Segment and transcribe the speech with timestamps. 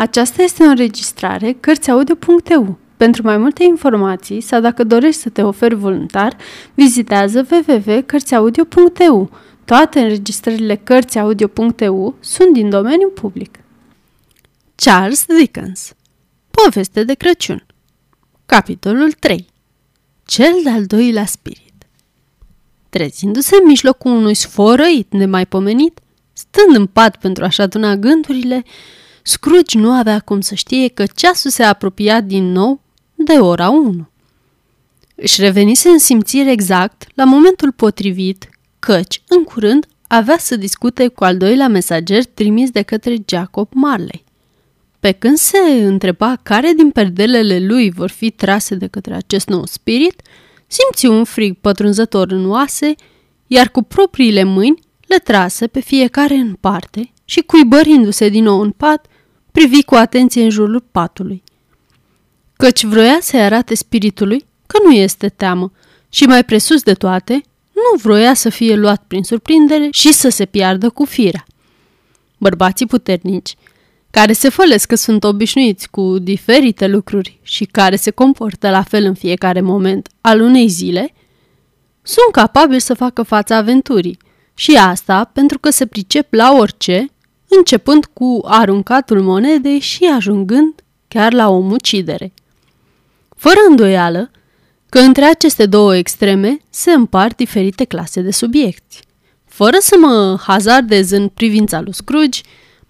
[0.00, 2.78] Aceasta este o înregistrare Cărțiaudio.eu.
[2.96, 6.36] Pentru mai multe informații sau dacă dorești să te oferi voluntar,
[6.74, 9.30] vizitează www.cărțiaudio.eu.
[9.64, 13.58] Toate înregistrările Cărțiaudio.eu sunt din domeniu public.
[14.74, 15.92] Charles Dickens
[16.50, 17.66] Poveste de Crăciun
[18.46, 19.46] Capitolul 3
[20.24, 21.74] Cel de-al doilea spirit
[22.88, 26.00] Trezindu-se în mijlocul unui sforăit nemaipomenit,
[26.32, 28.64] stând în pat pentru a-și aduna gândurile,
[29.22, 32.80] Scrooge nu avea cum să știe că ceasul se apropia din nou
[33.14, 34.08] de ora 1.
[35.14, 41.24] Își revenise în simțire exact la momentul potrivit, căci, în curând, avea să discute cu
[41.24, 44.24] al doilea mesager trimis de către Jacob Marley.
[45.00, 49.64] Pe când se întreba care din perdelele lui vor fi trase de către acest nou
[49.64, 50.22] spirit,
[50.66, 52.94] simți un frig pătrunzător în oase,
[53.46, 58.70] iar cu propriile mâini le trase pe fiecare în parte și cuibărindu-se din nou în
[58.70, 59.06] pat,
[59.52, 61.42] privi cu atenție în jurul patului.
[62.56, 65.72] Căci vroia să-i arate spiritului că nu este teamă
[66.08, 70.44] și mai presus de toate, nu vroia să fie luat prin surprindere și să se
[70.44, 71.44] piardă cu firea.
[72.38, 73.54] Bărbații puternici,
[74.10, 79.04] care se fălesc că sunt obișnuiți cu diferite lucruri și care se comportă la fel
[79.04, 81.12] în fiecare moment al unei zile,
[82.02, 84.18] sunt capabili să facă fața aventurii
[84.54, 87.06] și asta pentru că se pricep la orice
[87.56, 90.74] începând cu aruncatul monedei și ajungând
[91.08, 92.32] chiar la omucidere.
[93.36, 94.30] Fără îndoială
[94.88, 99.00] că între aceste două extreme se împart diferite clase de subiecti.
[99.46, 102.40] Fără să mă hazardez în privința lui Scrooge,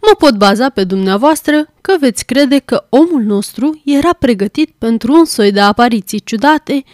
[0.00, 5.24] mă pot baza pe dumneavoastră că veți crede că omul nostru era pregătit pentru un
[5.24, 6.84] soi de apariții ciudate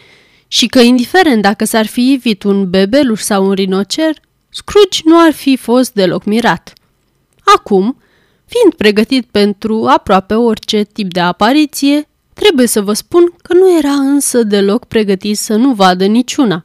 [0.47, 4.15] și că, indiferent dacă s-ar fi ivit un bebeluș sau un rinocer,
[4.49, 6.73] Scrooge nu ar fi fost deloc mirat.
[7.55, 7.97] Acum,
[8.45, 13.91] fiind pregătit pentru aproape orice tip de apariție, trebuie să vă spun că nu era
[13.91, 16.63] însă deloc pregătit să nu vadă niciuna.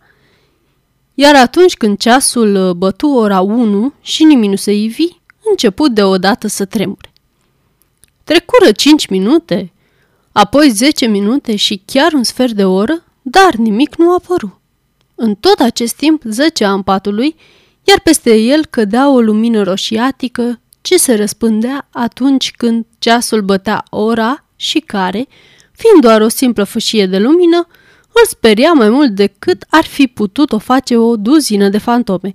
[1.15, 5.09] Iar atunci când ceasul bătu ora 1 și nimic nu se ivi,
[5.51, 7.13] început deodată să tremure.
[8.25, 9.73] Trecură 5 minute,
[10.33, 14.61] apoi 10 minute și chiar un sfert de oră, dar nimic nu a apărut.
[15.15, 17.37] În tot acest timp zăcea în patul lui,
[17.85, 24.45] iar peste el cădea o lumină roșiatică ce se răspândea atunci când ceasul bătea ora
[24.57, 25.29] și care,
[25.73, 27.67] fiind doar o simplă fâșie de lumină,
[28.13, 32.35] îl speria mai mult decât ar fi putut o face o duzină de fantome,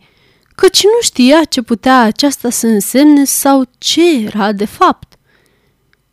[0.55, 5.13] căci nu știa ce putea aceasta să însemne sau ce era de fapt.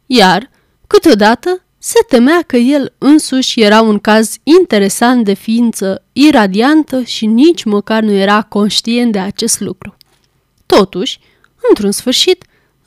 [0.06, 0.50] Iar,
[0.86, 7.64] câteodată, se temea că el însuși era un caz interesant de ființă iradiantă și nici
[7.64, 9.96] măcar nu era conștient de acest lucru.
[10.66, 11.18] Totuși,
[11.68, 12.44] într-un sfârșit,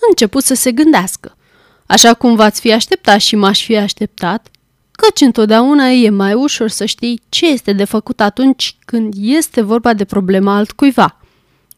[0.09, 1.37] început să se gândească,
[1.85, 4.47] așa cum v-ați fi așteptat și m-aș fi așteptat,
[4.91, 9.93] căci întotdeauna e mai ușor să știi ce este de făcut atunci când este vorba
[9.93, 11.19] de problema altcuiva.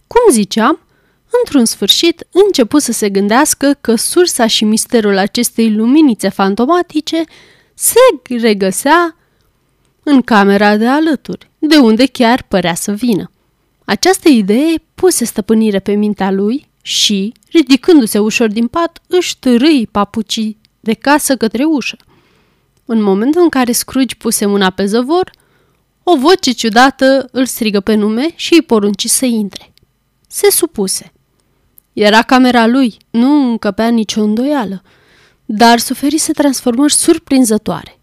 [0.08, 0.80] Cum ziceam,
[1.44, 7.24] într-un sfârșit început să se gândească că sursa și misterul acestei luminițe fantomatice
[7.74, 8.00] se
[8.42, 9.16] regăsea
[10.04, 13.32] în camera de alături, de unde chiar părea să vină.
[13.86, 20.58] Această idee puse stăpânire pe mintea lui și, ridicându-se ușor din pat, își târâi papucii
[20.80, 21.98] de casă către ușă.
[22.86, 25.32] În momentul în care Scrooge puse mâna pe zăvor,
[26.04, 29.74] o voce ciudată îl strigă pe nume și îi porunci să intre.
[30.28, 31.12] Se supuse.
[31.94, 34.82] Era camera lui, nu încăpea nicio îndoială,
[35.46, 38.00] dar suferise transformări surprinzătoare.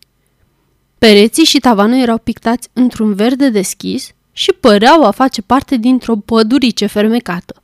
[0.98, 6.86] Pereții și tavanul erau pictați într-un verde deschis și păreau a face parte dintr-o pădurice
[6.86, 7.60] fermecată.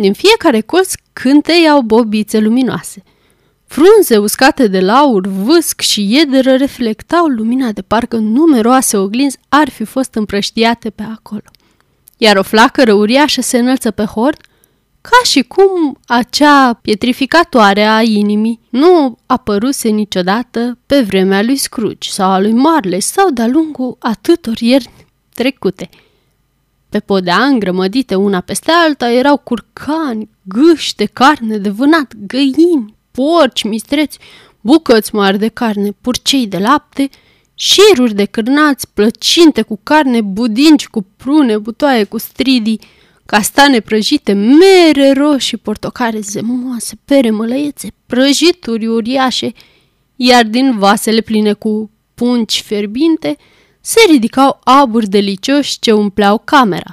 [0.00, 3.02] Din fiecare colț cânteiau bobițe luminoase.
[3.66, 9.84] Frunze uscate de laur, vâsc și iederă reflectau lumina de parcă numeroase oglinzi ar fi
[9.84, 11.42] fost împrăștiate pe acolo.
[12.16, 14.40] Iar o flacără uriașă se înălță pe hord,
[15.00, 22.30] ca și cum acea pietrificatoare a inimii nu apăruse niciodată pe vremea lui Scrooge sau
[22.30, 25.88] a lui Marley sau de-a lungul atâtor ierni trecute–
[26.88, 33.62] pe podea îngrămădite una peste alta erau curcani, gâși de carne de vânat, găini, porci,
[33.62, 34.18] mistreți,
[34.60, 37.08] bucăți mari de carne, purcei de lapte,
[37.54, 42.80] șiruri de cârnați, plăcinte cu carne, budinci cu prune, butoaie cu stridii,
[43.26, 49.52] castane prăjite, mere roșii, portocare zemoase, pere mălăiețe, prăjituri uriașe,
[50.16, 53.36] iar din vasele pline cu punci fierbinte–
[53.88, 56.92] se ridicau aburi delicioși ce umpleau camera.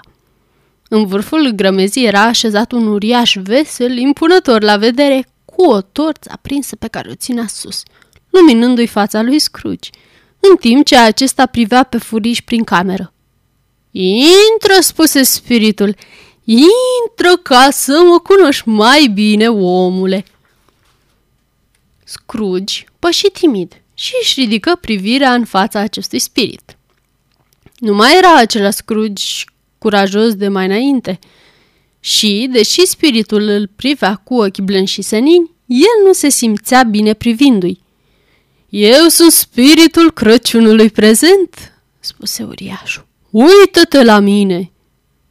[0.90, 6.30] În vârful grămezii era așezat un uriaș vesel, impunător la vedere, cu cu o torță
[6.34, 7.84] aprinsă pe care o ținea sus,
[8.30, 9.90] luminându-i fața lui Scrooge,
[10.40, 13.14] în timp ce acesta privea pe furiș prin cameră.
[13.92, 15.96] Intră, spuse spiritul,
[16.44, 20.26] intră ca să mă cunoști mai bine, omule.
[22.04, 26.75] Scrooge păși timid și își ridică privirea în fața acestui spirit.
[27.76, 29.24] Nu mai era acela Scrooge
[29.78, 31.20] curajos de mai înainte
[32.00, 37.14] și, deși spiritul îl privea cu ochi blânzi și senini, el nu se simțea bine
[37.14, 37.84] privindu-i.
[38.70, 43.08] Eu sunt spiritul Crăciunului prezent, spuse uriașul.
[43.30, 44.72] Uită-te la mine!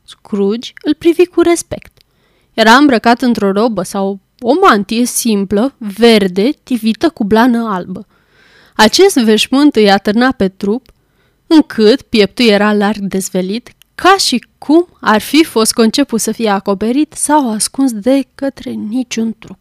[0.04, 1.98] Scrooge îl privi cu respect.
[2.54, 8.06] Era îmbrăcat într-o robă sau o mantie simplă, verde, tivită cu blană albă.
[8.76, 10.92] Acest veșmânt îi atârna pe trup,
[11.54, 17.12] încât pieptul era larg dezvelit, ca și cum ar fi fost conceput să fie acoperit
[17.12, 19.58] sau ascuns de către niciun truc.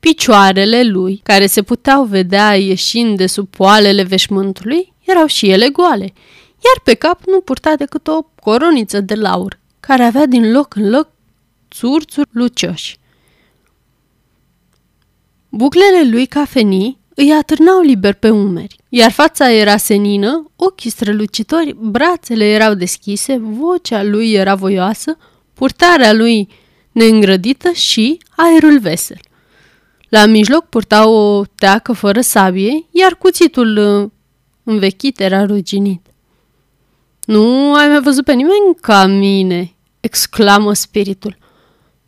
[0.00, 6.12] Picioarele lui, care se puteau vedea ieșind de sub poalele veșmântului, erau și ele goale,
[6.64, 10.90] iar pe cap nu purta decât o coroniță de laur, care avea din loc în
[10.90, 11.08] loc
[11.70, 12.98] țurțuri lucioși.
[15.48, 22.44] Buclele lui cafenii îi atârnau liber pe umeri, iar fața era senină, ochii strălucitori, brațele
[22.44, 25.16] erau deschise, vocea lui era voioasă,
[25.54, 26.48] purtarea lui
[26.92, 29.18] neîngrădită și aerul vesel.
[30.08, 34.10] La mijloc purta o teacă fără sabie, iar cuțitul uh,
[34.64, 36.06] învechit era ruginit.
[37.24, 41.36] Nu ai mai văzut pe nimeni ca mine, exclamă spiritul.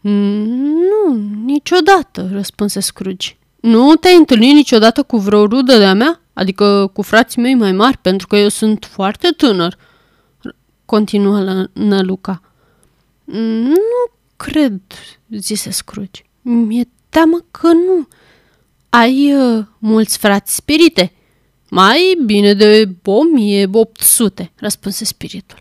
[0.01, 1.15] Nu,
[1.45, 3.37] niciodată, răspunse Scrooge.
[3.67, 6.21] Nu te-ai întâlnit niciodată cu vreo rudă de-a mea?
[6.33, 9.77] Adică cu frații mei mai mari, pentru că eu sunt foarte tânăr,
[10.85, 12.43] continuă Năluca.
[13.25, 14.81] Nu cred,
[15.29, 16.23] zise Scrooge.
[16.43, 18.09] Mi-e teamă că nu.
[18.89, 21.13] Ai uh, mulți frați spirite?
[21.71, 25.59] Mai bine de 1800, răspunse spiritul.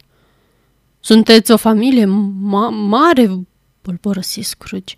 [0.99, 3.39] Sunteți o familie ma- mare,
[3.81, 4.95] bolborosi Scrooge.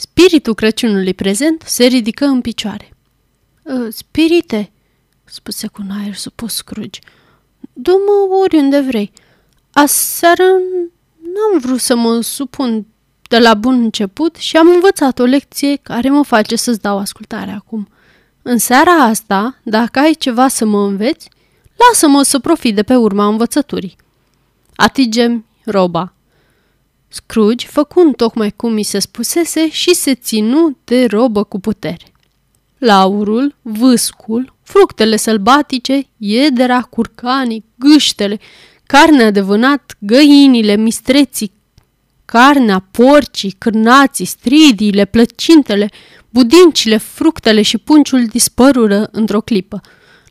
[0.00, 2.96] Spiritul Crăciunului prezent se ridică în picioare.
[3.66, 4.70] Ă, spirite,
[5.24, 7.00] spuse cu un aer supus Scrooge,
[7.72, 9.12] du-mă oriunde vrei.
[9.72, 10.42] Aseară
[11.22, 12.86] n-am vrut să mă supun
[13.28, 17.50] de la bun început și am învățat o lecție care mă face să-ți dau ascultare
[17.50, 17.88] acum.
[18.42, 21.28] În seara asta, dacă ai ceva să mă înveți,
[21.76, 23.96] lasă-mă să profit de pe urma învățăturii.
[24.74, 26.14] Atingem roba.
[27.12, 32.12] Scrooge făcând tocmai cum mi se spusese și se ținu de robă cu putere.
[32.78, 38.38] Laurul, vâscul, fructele sălbatice, iedera, curcanii, gâștele,
[38.86, 41.52] carnea de vânat, găinile, mistreții,
[42.24, 45.90] carnea, porcii, cârnații, stridiile, plăcintele,
[46.28, 49.80] budincile, fructele și punciul dispărură într-o clipă.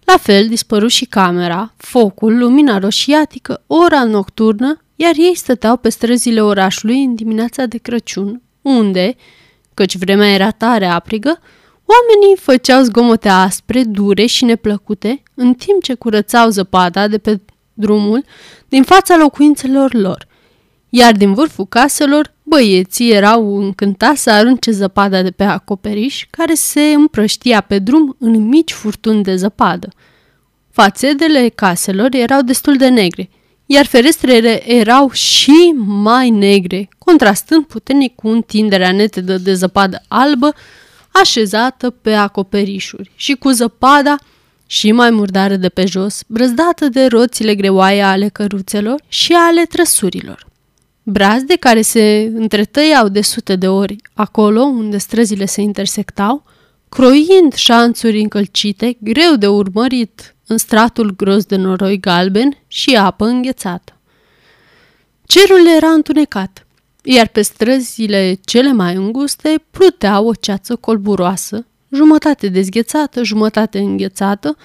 [0.04, 6.42] La fel dispăru și camera, focul, lumina roșiatică, ora nocturnă, iar ei stăteau pe străzile
[6.42, 9.16] orașului în dimineața de Crăciun, unde,
[9.74, 11.40] căci vremea era tare aprigă,
[11.86, 17.40] oamenii făceau zgomote aspre, dure și neplăcute, în timp ce curățau zăpada de pe
[17.74, 18.24] drumul
[18.68, 20.28] din fața locuințelor lor,
[20.90, 26.82] iar din vârful caselor, băieții erau încântați să arunce zăpada de pe acoperiș, care se
[26.82, 29.90] împrăștia pe drum în mici furtuni de zăpadă.
[30.72, 33.30] Fațedele caselor erau destul de negre,
[33.72, 40.54] iar ferestrele erau și mai negre, contrastând puternic cu întinderea netedă de zăpadă albă
[41.12, 44.16] așezată pe acoperișuri și cu zăpada
[44.66, 50.48] și mai murdară de pe jos, brăzdată de roțile greoaie ale căruțelor și ale trăsurilor.
[51.04, 56.44] Brazde care se întretăiau de sute de ori acolo unde străzile se intersectau,
[56.90, 63.94] croind șanțuri încălcite, greu de urmărit în stratul gros de noroi galben și apă înghețată.
[65.26, 66.68] Cerul era întunecat,
[67.04, 74.58] iar pe străzile cele mai înguste plutea o ceață colburoasă, jumătate dezghețată, jumătate înghețată,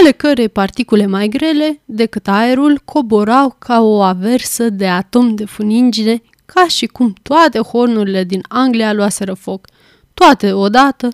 [0.00, 6.22] ale cărei particule mai grele decât aerul coborau ca o aversă de atom de funingine,
[6.44, 9.66] ca și cum toate hornurile din Anglia luaseră foc,
[10.14, 11.08] toate odată,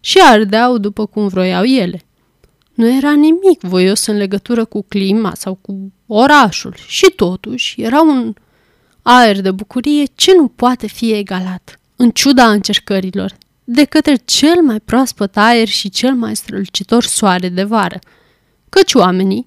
[0.00, 2.05] și ardeau după cum vroiau ele.
[2.76, 8.34] Nu era nimic voios în legătură cu clima sau cu orașul și totuși era un
[9.02, 14.80] aer de bucurie ce nu poate fi egalat, în ciuda încercărilor, de către cel mai
[14.80, 17.98] proaspăt aer și cel mai strălucitor soare de vară,
[18.68, 19.46] căci oamenii,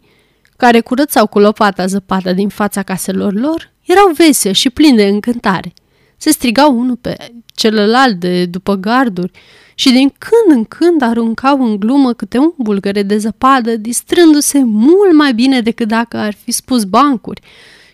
[0.58, 5.74] care curățau cu lopata zăpada din fața caselor lor, erau veseli și plini de încântare.
[6.20, 7.16] Se strigau unul pe
[7.56, 9.32] celălalt de după garduri
[9.76, 15.14] și din când în când aruncau în glumă câte un bulgăre de zăpadă, distrându-se mult
[15.14, 17.42] mai bine decât dacă ar fi spus bancuri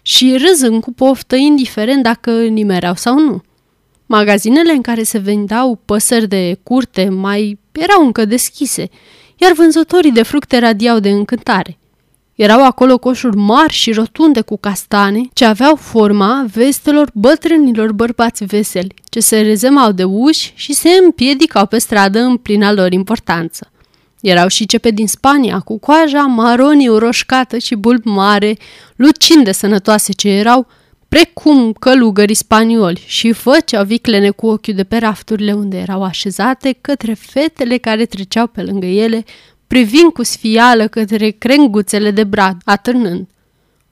[0.01, 3.41] și râzând cu poftă, indiferent dacă nimereau sau nu.
[4.05, 8.89] Magazinele în care se vendeau păsări de curte mai erau încă deschise,
[9.38, 11.77] iar vânzătorii de fructe radiau de încântare.
[12.36, 18.94] Erau acolo coșuri mari și rotunde cu castane, ce aveau forma vestelor bătrânilor bărbați veseli,
[19.10, 23.72] ce se rezemau de uși și se împiedicau pe stradă în plina lor importanță.
[24.22, 28.58] Erau și cepe din Spania, cu coaja maroniu roșcată și bulb mare,
[28.96, 30.68] lucind de sănătoase ce erau,
[31.08, 37.13] precum călugării spanioli și făceau viclene cu ochiul de pe rafturile unde erau așezate către
[37.13, 39.24] fetele care treceau pe lângă ele,
[39.67, 43.27] privind cu sfială către crenguțele de brad, atârnând.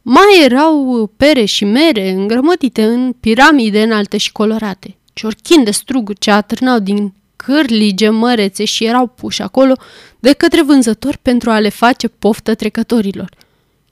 [0.02, 6.32] Mai erau pere și mere îngrămădite în piramide înalte și colorate, ciorchini de struguri ce
[6.32, 9.74] atârnau din cârlige mărețe și erau puși acolo
[10.20, 13.30] de către vânzători pentru a le face poftă trecătorilor.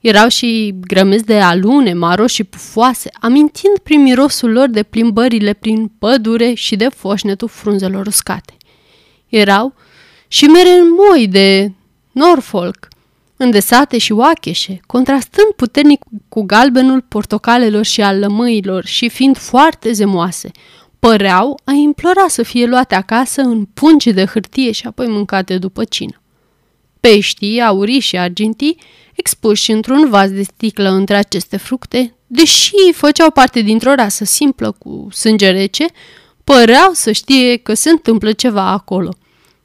[0.02, 5.92] Erau și grămezi de alune, maro și pufoase, amintind prin mirosul lor de plimbările prin
[6.00, 8.54] pădure și de foșnetul frunzelor uscate.
[9.28, 9.74] Erau
[10.34, 11.72] și mere moi de
[12.12, 12.88] Norfolk,
[13.38, 20.52] îndesate și oacheșe, contrastând puternic cu galbenul portocalelor și al lămâilor și fiind foarte zemoase,
[21.00, 25.84] păreau a implora să fie luate acasă în pungi de hârtie și apoi mâncate după
[25.84, 26.22] cină.
[27.00, 28.78] Peștii, aurii și argintii,
[29.16, 35.08] expuși într-un vas de sticlă între aceste fructe, deși făceau parte dintr-o rasă simplă cu
[35.12, 35.86] sânge rece,
[36.44, 39.12] păreau să știe că se întâmplă ceva acolo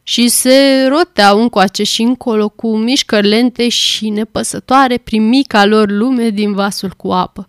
[0.09, 6.29] și se roteau încoace și încolo cu mișcări lente și nepăsătoare prin mica lor lume
[6.31, 7.49] din vasul cu apă.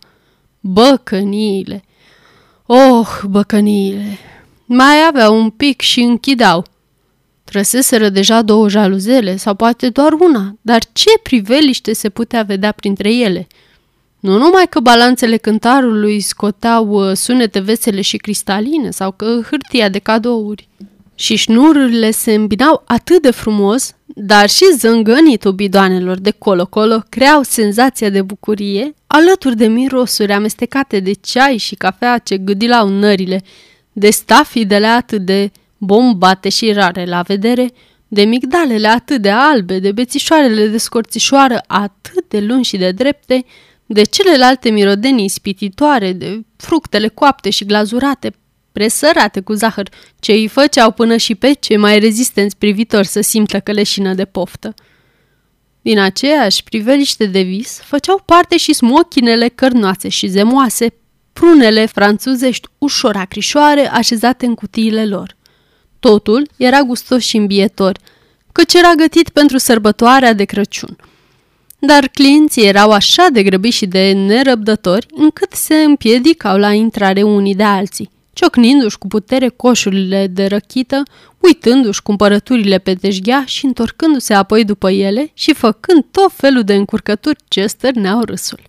[0.59, 1.83] Băcăniile!
[2.65, 4.17] Oh, băcăniile!
[4.65, 6.65] Mai aveau un pic și închideau.
[7.43, 13.13] Trăseseră deja două jaluzele sau poate doar una, dar ce priveliște se putea vedea printre
[13.13, 13.47] ele?
[14.19, 19.99] Nu numai că balanțele cântarului scoteau uh, sunete vesele și cristaline sau că hârtia de
[19.99, 20.67] cadouri
[21.19, 28.09] și șnururile se îmbinau atât de frumos, dar și zângănitul bidoanelor de colo-colo creau senzația
[28.09, 33.43] de bucurie, alături de mirosuri amestecate de ceai și cafea ce gâdilau nările,
[33.93, 37.71] de stafidele atât de bombate și rare la vedere,
[38.07, 43.45] de migdalele atât de albe, de bețișoarele de scorțișoară atât de lungi și de drepte,
[43.85, 48.33] de celelalte mirodenii spititoare, de fructele coapte și glazurate,
[48.77, 53.59] presărate cu zahăr, ce îi făceau până și pe cei mai rezistenți privitori să simtă
[53.59, 54.73] căleșină de poftă.
[55.81, 60.93] Din aceeași priveliște de vis făceau parte și smochinele cărnoase și zemoase,
[61.33, 65.35] prunele franțuzești ușor acrișoare așezate în cutiile lor.
[65.99, 67.97] Totul era gustos și îmbietor,
[68.51, 70.97] căci era gătit pentru sărbătoarea de Crăciun.
[71.79, 77.55] Dar clienții erau așa de grăbiți și de nerăbdători încât se împiedicau la intrare unii
[77.55, 81.03] de alții ciocnindu-și cu putere coșurile de răchită,
[81.39, 87.39] uitându-și cumpărăturile pe teșghea și întorcându-se apoi după ele și făcând tot felul de încurcături
[87.47, 88.59] ce stârneau râsul.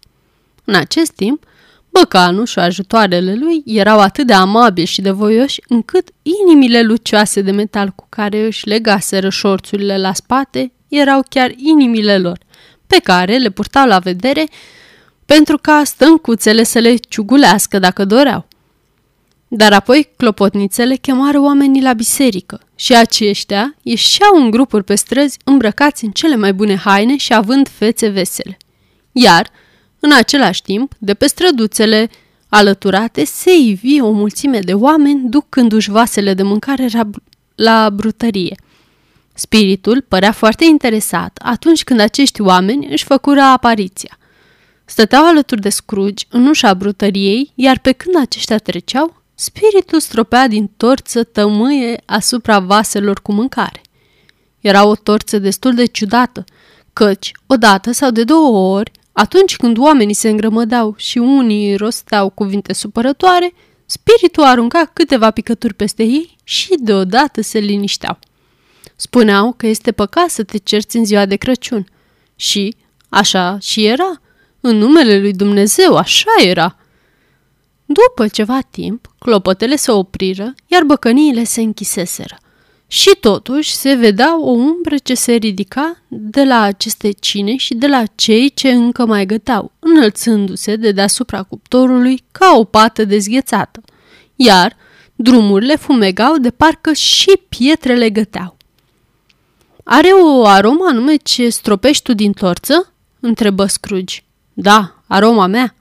[0.64, 1.44] În acest timp,
[1.90, 7.50] băcanul și ajutoarele lui erau atât de amabili și de voioși încât inimile lucioase de
[7.50, 12.38] metal cu care își legaseră șorțurile la spate erau chiar inimile lor,
[12.86, 14.48] pe care le purtau la vedere
[15.26, 18.47] pentru ca stâncuțele să le ciugulească dacă doreau.
[19.48, 26.04] Dar apoi clopotnițele chemară oamenii la biserică și aceștia ieșeau în grupuri pe străzi îmbrăcați
[26.04, 28.56] în cele mai bune haine și având fețe vesele.
[29.12, 29.50] Iar,
[30.00, 32.10] în același timp, de pe străduțele
[32.48, 36.88] alăturate se ivi o mulțime de oameni ducându-și vasele de mâncare
[37.54, 38.56] la brutărie.
[39.34, 44.18] Spiritul părea foarte interesat atunci când acești oameni își făcură apariția.
[44.84, 50.70] Stăteau alături de Scrooge în ușa brutăriei, iar pe când aceștia treceau, Spiritul stropea din
[50.76, 53.80] torță tămâie asupra vaselor cu mâncare.
[54.60, 56.44] Era o torță destul de ciudată,
[56.92, 62.72] căci, odată sau de două ori, atunci când oamenii se îngrămădeau și unii rosteau cuvinte
[62.72, 63.54] supărătoare,
[63.86, 68.18] spiritul arunca câteva picături peste ei și deodată se linișteau.
[68.96, 71.86] Spuneau că este păcat să te cerți în ziua de Crăciun.
[72.36, 72.74] Și,
[73.08, 74.20] așa și era.
[74.60, 76.77] În numele lui Dumnezeu, așa era.
[77.90, 82.38] După ceva timp, clopotele se opriră, iar băcăniile se închiseseră.
[82.86, 87.86] Și totuși se vedea o umbră ce se ridica de la aceste cine și de
[87.86, 93.80] la cei ce încă mai găteau, înălțându-se de deasupra cuptorului ca o pată dezghețată.
[94.36, 94.76] iar
[95.14, 98.56] drumurile fumegau de parcă și pietrele găteau.
[99.84, 104.22] Are o aromă anume ce stropești tu din torță?" întrebă Scrooge.
[104.52, 105.72] Da, aroma mea."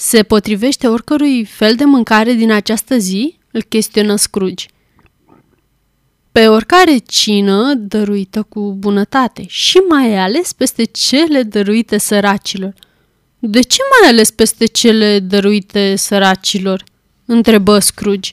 [0.00, 4.66] Se potrivește oricărui fel de mâncare din această zi?" îl chestionă Scrooge.
[6.32, 12.74] Pe oricare cină dăruită cu bunătate și mai ales peste cele dăruite săracilor.
[13.38, 16.84] De ce mai ales peste cele dăruite săracilor?
[17.24, 18.30] întrebă Scrooge.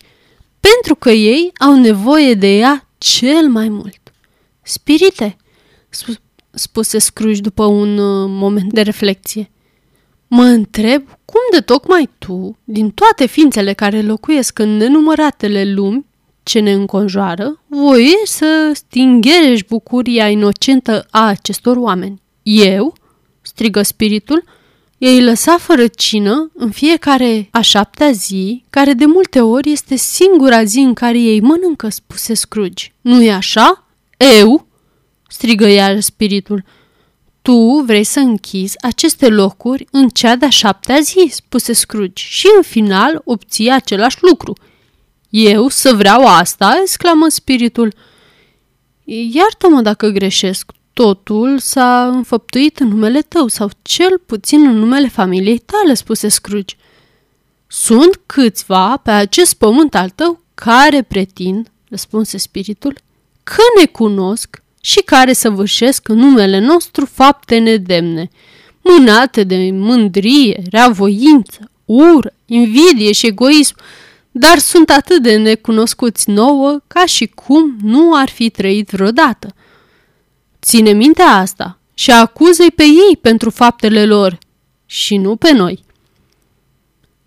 [0.59, 4.13] Pentru că ei au nevoie de ea cel mai mult.
[4.61, 5.37] Spirite,
[6.51, 9.51] spuse Scrooge după un uh, moment de reflexie.
[10.27, 16.05] Mă întreb cum de tocmai tu, din toate ființele care locuiesc în nenumăratele lumi
[16.43, 22.21] ce ne înconjoară, voi să stingherești bucuria inocentă a acestor oameni.
[22.43, 22.93] Eu?
[23.41, 24.43] strigă spiritul.
[24.97, 30.63] Ei lăsa fără cină în fiecare a șaptea zi, care de multe ori este singura
[30.63, 32.91] zi în care ei mănâncă, spuse Scrooge.
[33.01, 33.87] Nu-i așa?
[34.41, 34.67] Eu?
[35.27, 36.63] strigă iar spiritul.
[37.47, 42.61] Tu vrei să închizi aceste locuri în cea de-a șaptea zi, spuse Scrooge, și în
[42.61, 44.53] final obții același lucru.
[45.29, 46.79] Eu să vreau asta?
[46.81, 47.93] exclamă spiritul.
[49.03, 50.71] Iartă-mă dacă greșesc.
[50.93, 56.75] Totul s-a înfăptuit în numele tău sau cel puțin în numele familiei tale, spuse Scrooge.
[57.67, 62.97] Sunt câțiva pe acest pământ al tău care pretind, răspunse spiritul,
[63.43, 68.29] că ne cunosc și care săvârșesc în numele nostru fapte nedemne,
[68.81, 73.75] mânate de mândrie, reavoință, ură, invidie și egoism,
[74.31, 79.55] dar sunt atât de necunoscuți nouă ca și cum nu ar fi trăit vreodată.
[80.61, 84.37] Ține minte asta și acuză-i pe ei pentru faptele lor
[84.85, 85.83] și nu pe noi.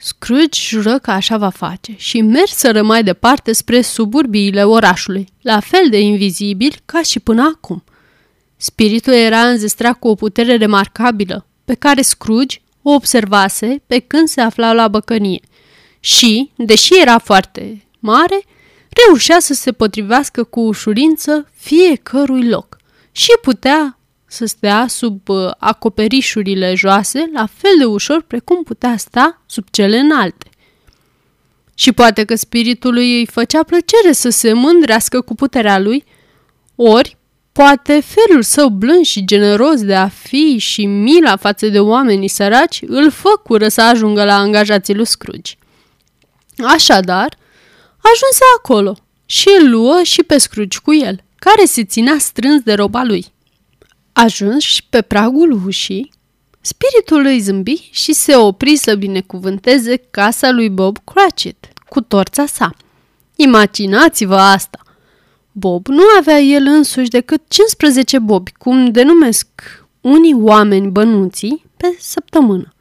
[0.03, 5.89] Scrooge jură că așa va face și merseră mai departe spre suburbiile orașului, la fel
[5.91, 7.85] de invizibil ca și până acum.
[8.57, 14.41] Spiritul era înzestrat cu o putere remarcabilă, pe care Scrooge o observase pe când se
[14.41, 15.41] afla la băcănie
[16.01, 18.43] și, deși era foarte mare,
[19.07, 22.77] reușea să se potrivească cu ușurință fiecărui loc
[23.13, 23.99] și putea
[24.31, 29.99] să stea sub uh, acoperișurile joase la fel de ușor precum putea sta sub cele
[29.99, 30.49] înalte.
[31.75, 36.05] Și poate că spiritului îi făcea plăcere să se mândrească cu puterea lui,
[36.75, 37.17] ori
[37.53, 42.83] poate felul său blând și generos de a fi și mila față de oamenii săraci
[42.87, 45.55] îl făcură să ajungă la angajații lui Scrooge.
[46.59, 47.37] Așadar,
[47.97, 52.73] ajunse acolo și îl luă și pe Scrooge cu el, care se ținea strâns de
[52.73, 53.27] roba lui.
[54.13, 56.13] Ajuns pe pragul ușii,
[56.61, 62.75] spiritul îi zâmbi și se opri să binecuvânteze casa lui Bob Cratchit cu torța sa.
[63.37, 64.81] Imaginați-vă asta!
[65.53, 69.49] Bob nu avea el însuși decât 15 bobi, cum denumesc
[70.01, 72.75] unii oameni bănuții, pe săptămână.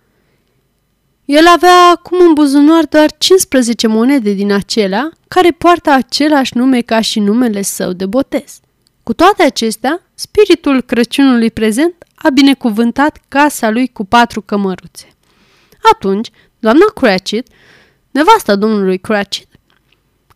[1.26, 7.02] El avea acum în buzunar doar 15 monede din acelea care poartă același nume ca
[7.02, 8.60] și numele său de botez.
[9.10, 15.08] Cu toate acestea, spiritul Crăciunului prezent a binecuvântat casa lui cu patru cămăruțe.
[15.94, 17.48] Atunci, doamna Cratchit,
[18.12, 19.48] nevasta domnului Cratchit,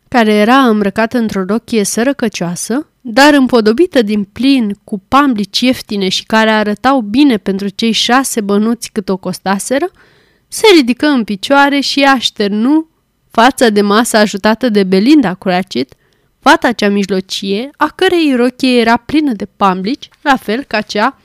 [0.08, 6.50] care era îmbrăcată într-o rochie sărăcăcioasă, dar împodobită din plin cu pamblici ieftine și care
[6.50, 9.92] arătau bine pentru cei șase bănuți cât o costaseră,
[10.48, 12.88] se ridică în picioare și așternu
[13.32, 15.94] fața de masă ajutată de Belinda Cratchit,
[16.44, 21.20] fata cea mijlocie, a cărei rochie era plină de pamblici, la fel ca cea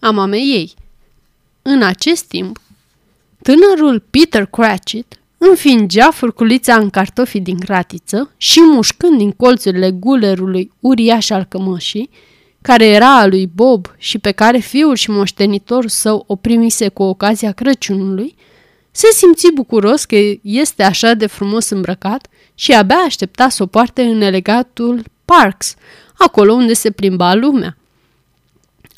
[0.00, 0.74] a mamei ei.
[1.62, 2.60] În acest timp,
[3.42, 11.30] tânărul Peter Cratchit înfingea furculița în cartofii din gratiță și mușcând din colțurile gulerului uriaș
[11.30, 12.10] al cămășii,
[12.62, 17.02] care era a lui Bob și pe care fiul și moștenitorul său o primise cu
[17.02, 18.34] ocazia Crăciunului,
[18.96, 24.02] se simți bucuros că este așa de frumos îmbrăcat și abia aștepta să o poarte
[24.02, 25.74] în elegatul Parks,
[26.18, 27.76] acolo unde se plimba lumea.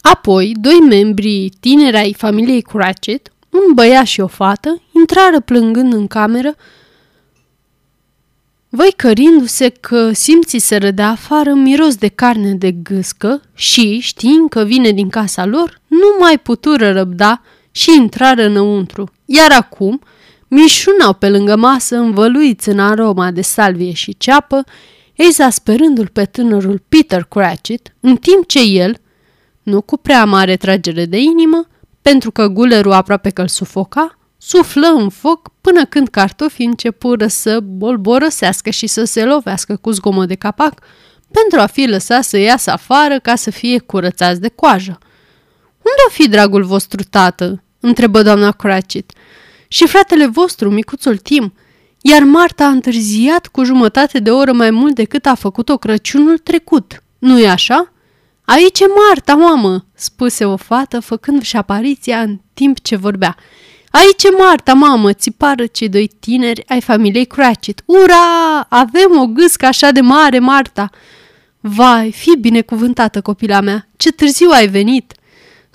[0.01, 6.07] Apoi, doi membri tineri ai familiei Cratchit, un băiat și o fată, intrară plângând în
[6.07, 6.55] cameră,
[8.69, 15.09] văicărindu-se că simțiseră de afară miros de carne de gâscă și, știind că vine din
[15.09, 17.43] casa lor, nu mai putură răbda
[17.77, 19.09] și intrară înăuntru.
[19.25, 20.01] Iar acum,
[20.49, 24.65] mișunau pe lângă masă, învăluiți în aroma de salvie și ceapă,
[25.15, 28.97] exasperându-l pe tânărul Peter Cratchit, în timp ce el,
[29.63, 31.67] nu cu prea mare tragere de inimă,
[32.03, 37.61] pentru că gulerul aproape că îl sufoca, suflă în foc până când cartofii începură să
[37.61, 40.79] bolborosească și să se lovească cu zgomot de capac
[41.31, 44.99] pentru a fi lăsat să iasă afară ca să fie curățați de coajă.
[45.77, 49.13] Unde o fi dragul vostru tată?" Întrebă doamna Cratchit.
[49.69, 51.53] Și fratele vostru, micuțul Tim,
[52.01, 57.03] iar Marta a întârziat cu jumătate de oră mai mult decât a făcut-o Crăciunul trecut.
[57.19, 57.93] Nu-i așa?"
[58.45, 63.37] Aici e Marta, mamă!" spuse o fată, făcându-și apariția în timp ce vorbea.
[63.91, 67.83] Aici e Marta, mamă!" țipară cei doi tineri ai familiei Cratchit.
[67.85, 68.61] Ura!
[68.69, 70.91] Avem o gâscă așa de mare, Marta!"
[71.61, 73.89] Vai, fi binecuvântată, copila mea!
[73.97, 75.15] Ce târziu ai venit!"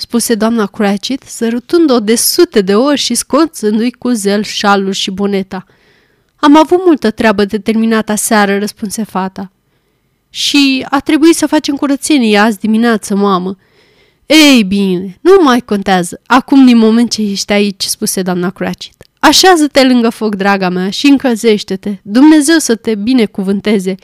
[0.01, 5.65] Spuse doamna Cratchit, sărutând-o de sute de ori și scoțându-i cu zel șalul și boneta.
[6.35, 9.51] Am avut multă treabă de terminat aseară, răspunse fata.
[10.29, 13.57] Și a trebuit să facem curățenie azi dimineață, mamă.
[14.25, 16.21] Ei bine, nu mai contează.
[16.25, 19.03] Acum, din moment ce ești aici, spuse doamna Cratchit.
[19.19, 21.97] Așează-te lângă foc, draga mea, și încălzește-te.
[22.01, 23.95] Dumnezeu să te binecuvânteze.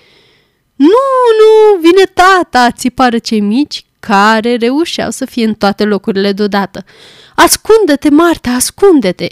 [0.76, 1.08] Nu,
[1.40, 6.86] nu, vine tata, țipară cei mici, care reușeau să fie în toate locurile deodată.
[7.36, 9.28] Ascunde-te, Marta, ascunde-te!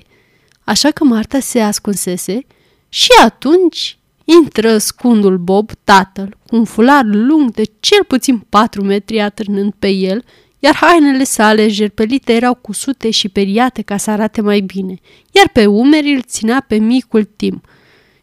[0.64, 2.46] Așa că Marta se ascunsese
[2.90, 9.20] și atunci intră scundul Bob, tatăl, cu un fular lung de cel puțin patru metri
[9.20, 10.24] atârnând pe el,
[10.60, 15.00] iar hainele sale jerpelite erau cusute și periate ca să arate mai bine,
[15.32, 17.62] iar pe umeri îl ținea pe micul Tim.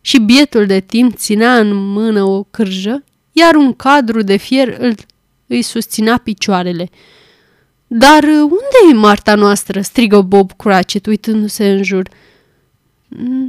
[0.00, 4.94] Și bietul de Tim ținea în mână o cârjă, iar un cadru de fier îl,
[5.52, 6.88] îi susținea picioarele.
[7.86, 12.08] Dar unde e Marta noastră?" strigă Bob Cratchit, uitându-se în jur.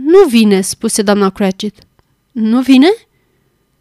[0.05, 1.75] Nu vine," spuse doamna Cratchit.
[2.31, 2.87] Nu vine?"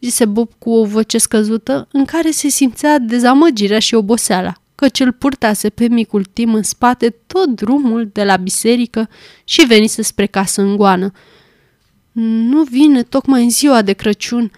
[0.00, 5.12] zise Bob cu o voce scăzută, în care se simțea dezamăgirea și oboseala, căci îl
[5.12, 9.08] purtase pe micul Tim în spate tot drumul de la biserică
[9.44, 11.12] și venise spre casă în goană.
[12.12, 14.50] Nu vine tocmai în ziua de Crăciun."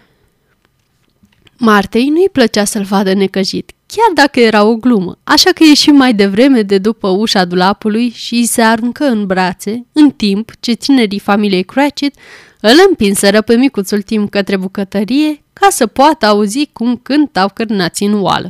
[1.57, 6.13] Martei nu-i plăcea să-l vadă necăjit, chiar dacă era o glumă, așa că ieși mai
[6.13, 11.19] devreme de după ușa dulapului și îi se aruncă în brațe, în timp ce tinerii
[11.19, 12.15] familiei Cratchit
[12.61, 18.21] îl împinseră pe micuțul timp către bucătărie ca să poată auzi cum cântau cârnații în
[18.21, 18.49] oală.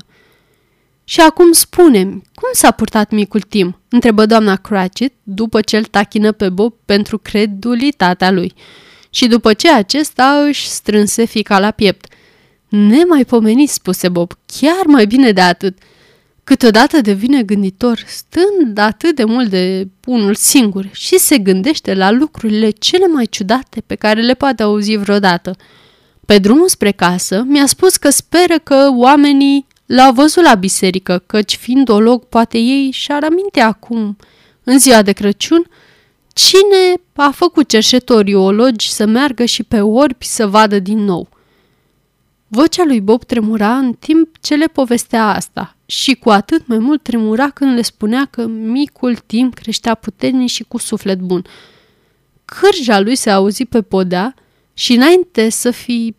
[1.03, 6.31] Și acum spune cum s-a purtat micul Tim?" întrebă doamna Cratchit după ce îl tachină
[6.31, 8.53] pe Bob pentru credulitatea lui
[9.09, 12.05] și după ce acesta își strânse fica la piept.
[12.75, 15.77] Nemaipomenit, spuse Bob, chiar mai bine de atât.
[16.43, 22.69] Câteodată devine gânditor, stând atât de mult de unul singur și se gândește la lucrurile
[22.69, 25.55] cele mai ciudate pe care le poate auzi vreodată.
[26.25, 31.55] Pe drumul spre casă, mi-a spus că speră că oamenii l-au văzut la biserică, căci
[31.55, 34.17] fiind olog, poate ei și-ar aminte acum,
[34.63, 35.69] în ziua de Crăciun,
[36.33, 41.29] cine a făcut cerșetorii ologi să meargă și pe orbi să vadă din nou.
[42.47, 47.03] Vocea lui Bob tremura în timp ce le povestea asta și cu atât mai mult
[47.03, 51.45] tremura când le spunea că micul timp creștea puternic și cu suflet bun.
[52.45, 54.33] Cârja lui se auzi pe podea
[54.73, 56.15] și înainte să, fi,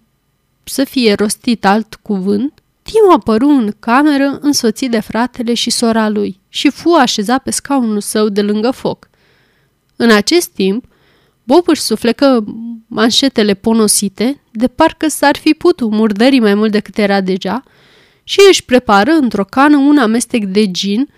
[0.64, 6.40] să fie rostit alt cuvânt, Tim apăru în cameră însoțit de fratele și sora lui
[6.48, 9.08] și fu așezat pe scaunul său de lângă foc.
[9.96, 10.84] În acest timp,
[11.46, 12.44] Bob își suflecă
[12.86, 17.62] manșetele ponosite, de parcă s-ar fi putut murdării mai mult decât era deja,
[18.24, 21.08] și își prepară într-o cană un amestec de gin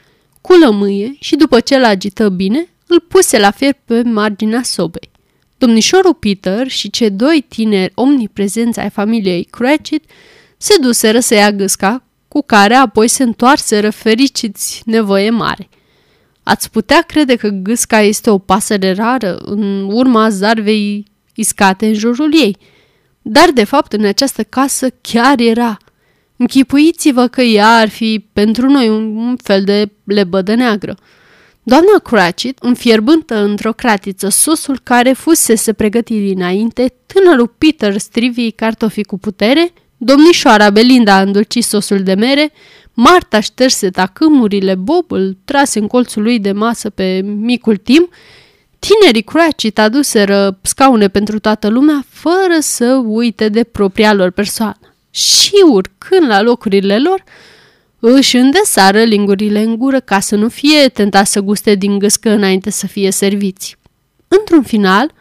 [0.41, 5.11] cu lămâie și după ce l-agită bine, îl puse la fier pe marginea sobei.
[5.59, 10.05] Domnișorul Peter și cei doi tineri omniprezenți ai familiei Cratchit
[10.57, 15.69] se duseră să ia gâsca, cu care apoi se întoarseră fericiți nevoie mare.
[16.49, 22.35] Ați putea crede că gâsca este o pasăre rară în urma zarvei iscate în jurul
[22.35, 22.57] ei,
[23.23, 25.77] dar de fapt în această casă chiar era.
[26.37, 30.97] Închipuiți-vă că ea ar fi pentru noi un fel de lebădă neagră.
[31.63, 39.19] Doamna Cratchit înfierbântă într-o cratiță sosul care fusese pregătit dinainte, tânărul Peter strivii cartofii cu
[39.19, 42.53] putere, domnișoara Belinda îndulci sosul de mere,
[43.01, 48.09] Marta șterse tacâmurile, Bob îl trase în colțul lui de masă pe micul Tim,
[48.79, 54.95] tinerii Cratchit aduseră scaune pentru toată lumea, fără să uite de propria lor persoană.
[55.11, 57.25] Și urcând la locurile lor,
[57.99, 62.71] își îndesară lingurile în gură ca să nu fie tentat să guste din gâscă înainte
[62.71, 63.77] să fie serviți.
[64.29, 65.13] Într-un final,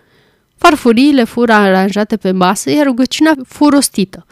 [0.56, 4.26] farfuriile fură aranjate pe masă, iar rugăciunea fu rostită.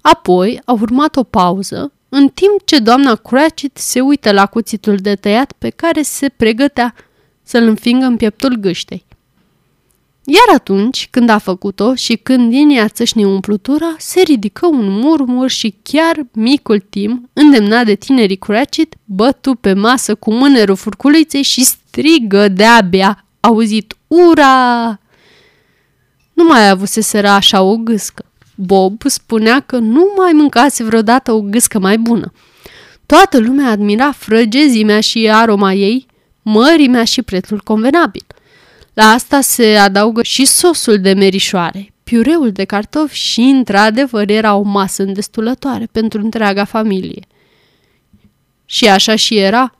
[0.00, 5.14] Apoi a urmat o pauză, în timp ce doamna Cratchit se uită la cuțitul de
[5.14, 6.94] tăiat pe care se pregătea
[7.42, 9.04] să-l înfingă în pieptul gâștei.
[10.24, 15.50] Iar atunci, când a făcut-o și când din ea țâșni umplutura, se ridică un murmur
[15.50, 21.64] și chiar micul Tim, îndemnat de tinerii Cratchit, bătu pe masă cu mânerul furculiței și
[21.64, 24.98] strigă de-abia, auzit, ura!
[26.32, 28.29] Nu mai avuseseră așa o gâscă.
[28.62, 32.32] Bob spunea că nu mai mâncase vreodată o gâscă mai bună.
[33.06, 36.06] Toată lumea admira frăgezimea și aroma ei,
[36.42, 38.24] mărimea și prețul convenabil.
[38.94, 44.62] La asta se adaugă și sosul de merișoare, piureul de cartofi și, într-adevăr, era o
[44.62, 47.26] masă îndestulătoare pentru întreaga familie.
[48.64, 49.79] Și așa și era.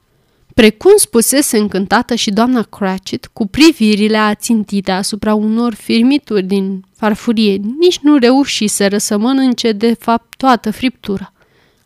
[0.60, 7.98] Precum spusese încântată și doamna Cratchit, cu privirile ațintite asupra unor firmituri din farfurie, nici
[7.98, 11.32] nu reușiseră să mănânce de fapt toată friptura.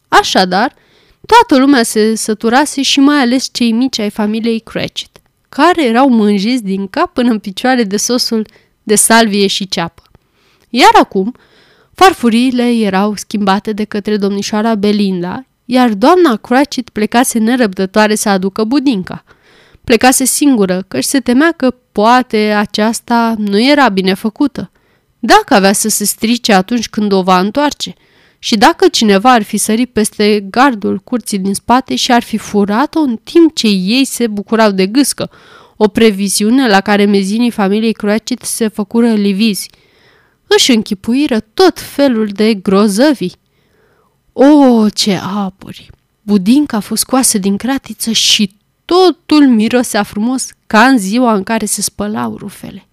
[0.08, 0.74] Așadar,
[1.26, 6.62] toată lumea se săturase și mai ales cei mici ai familiei Cratchit, care erau mânjiți
[6.62, 8.46] din cap până în picioare de sosul
[8.82, 10.02] de salvie și ceapă.
[10.68, 11.34] Iar acum,
[11.92, 19.24] farfuriile erau schimbate de către domnișoara Belinda, iar doamna Cratchit plecase nerăbdătoare să aducă budinca.
[19.84, 24.70] Plecase singură, căci se temea că poate aceasta nu era bine făcută.
[25.18, 27.94] Dacă avea să se strice atunci când o va întoarce
[28.38, 33.00] și dacă cineva ar fi sărit peste gardul curții din spate și ar fi furat-o
[33.00, 35.30] în timp ce ei se bucurau de gâscă,
[35.76, 39.70] o previziune la care mezinii familiei Cratchit se făcură livizi.
[40.46, 43.32] Își închipuiră tot felul de grozăvii.
[44.36, 45.90] O, ce apuri!
[46.22, 51.64] Budinca a fost scoasă din cratiță și totul mirosea frumos ca în ziua în care
[51.64, 52.86] se spălau rufele.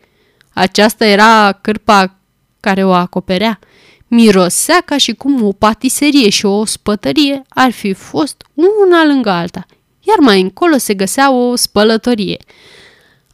[0.54, 2.16] Aceasta era cârpa
[2.60, 3.60] care o acoperea.
[4.08, 8.46] Mirosea ca și cum o patiserie și o spătărie ar fi fost
[8.88, 9.66] una lângă alta,
[10.00, 12.38] iar mai încolo se găsea o spălătorie.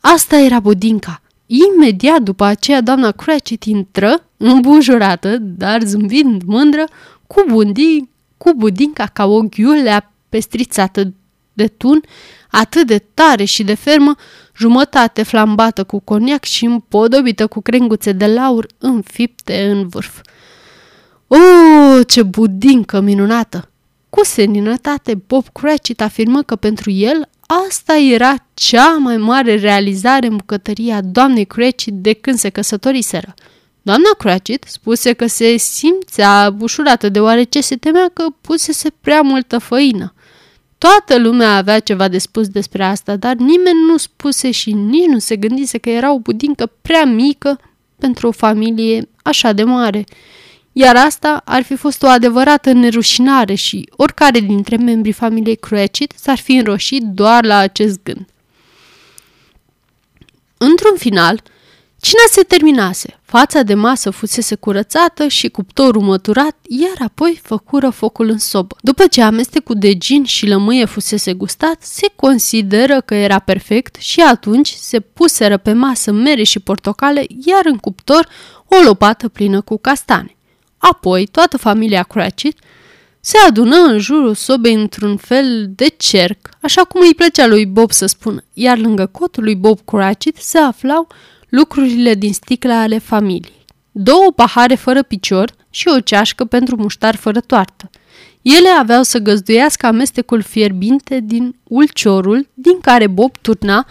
[0.02, 1.22] Asta era budinca.
[1.46, 6.84] Imediat după aceea, doamna Cratchit intră, îmbujurată, dar zâmbind mândră,
[7.28, 11.14] cu, bundi, cu budinca ca o ghiulea pestrițată
[11.54, 12.02] de tun,
[12.52, 14.16] atât de tare și de fermă,
[14.58, 20.22] jumătate flambată cu coniac și împodobită cu crenguțe de laur înfipte în vârf.
[21.28, 23.70] O, ce budincă minunată!
[24.10, 27.30] Cu seninătate, Bob Cratchit afirmă că pentru el
[27.66, 33.34] asta era cea mai mare realizare în bucătăria doamnei Cratchit de când se căsătoriseră.
[33.88, 40.14] Doamna Cratchit spuse că se simțea bușurată deoarece se temea că pusese prea multă făină.
[40.78, 45.20] Toată lumea avea ceva de spus despre asta, dar nimeni nu spuse și nici nu
[45.20, 47.60] se gândise că era o budincă prea mică
[48.00, 50.04] pentru o familie așa de mare.
[50.72, 56.38] Iar asta ar fi fost o adevărată nerușinare și oricare dintre membrii familiei Cratchit s-ar
[56.38, 58.26] fi înroșit doar la acest gând.
[60.58, 61.42] Într-un final,
[62.08, 68.30] Cina se terminase, fața de masă fusese curățată și cuptorul măturat, iar apoi făcură focul
[68.30, 68.76] în sobă.
[68.82, 74.22] După ce amestecul de gin și lămâie fusese gustat, se consideră că era perfect și
[74.22, 78.28] atunci se puseră pe masă mere și portocale, iar în cuptor
[78.68, 80.36] o lopată plină cu castane.
[80.78, 82.60] Apoi, toată familia Cratchit
[83.20, 87.92] se adună în jurul sobei într-un fel de cerc, așa cum îi plăcea lui Bob
[87.92, 91.08] să spună, iar lângă cotul lui Bob Cratchit se aflau
[91.50, 93.66] lucrurile din sticla ale familiei.
[93.92, 97.90] Două pahare fără picior și o ceașcă pentru muștar fără toartă.
[98.42, 103.88] Ele aveau să găzduiască amestecul fierbinte din ulciorul din care Bob turna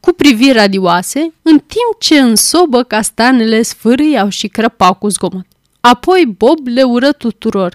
[0.00, 5.46] cu priviri radioase, în timp ce în sobă castanele sfârâiau și crăpau cu zgomot.
[5.80, 7.72] Apoi Bob le ură tuturor.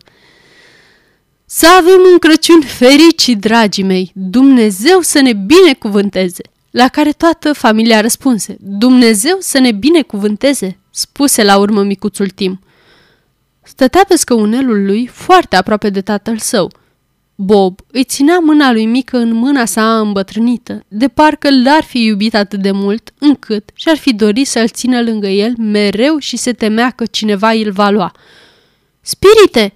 [1.45, 4.12] Să avem un Crăciun fericit, dragii mei!
[4.13, 6.41] Dumnezeu să ne binecuvânteze!
[6.71, 12.60] La care toată familia răspunse, Dumnezeu să ne binecuvânteze, spuse la urmă micuțul Tim.
[13.63, 16.71] Stătea pe scăunelul lui foarte aproape de tatăl său.
[17.36, 22.36] Bob îi ținea mâna lui mică în mâna sa îmbătrânită, de parcă l-ar fi iubit
[22.36, 26.89] atât de mult, încât și-ar fi dorit să-l țină lângă el mereu și se temea
[26.89, 28.12] că cineva îl va lua.
[29.01, 29.73] Spirite!"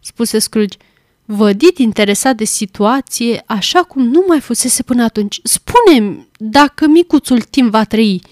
[0.00, 0.76] spuse Scrooge.
[1.24, 5.40] Vădit interesat de situație, așa cum nu mai fusese până atunci.
[5.42, 8.22] spune dacă micuțul timp va trăi.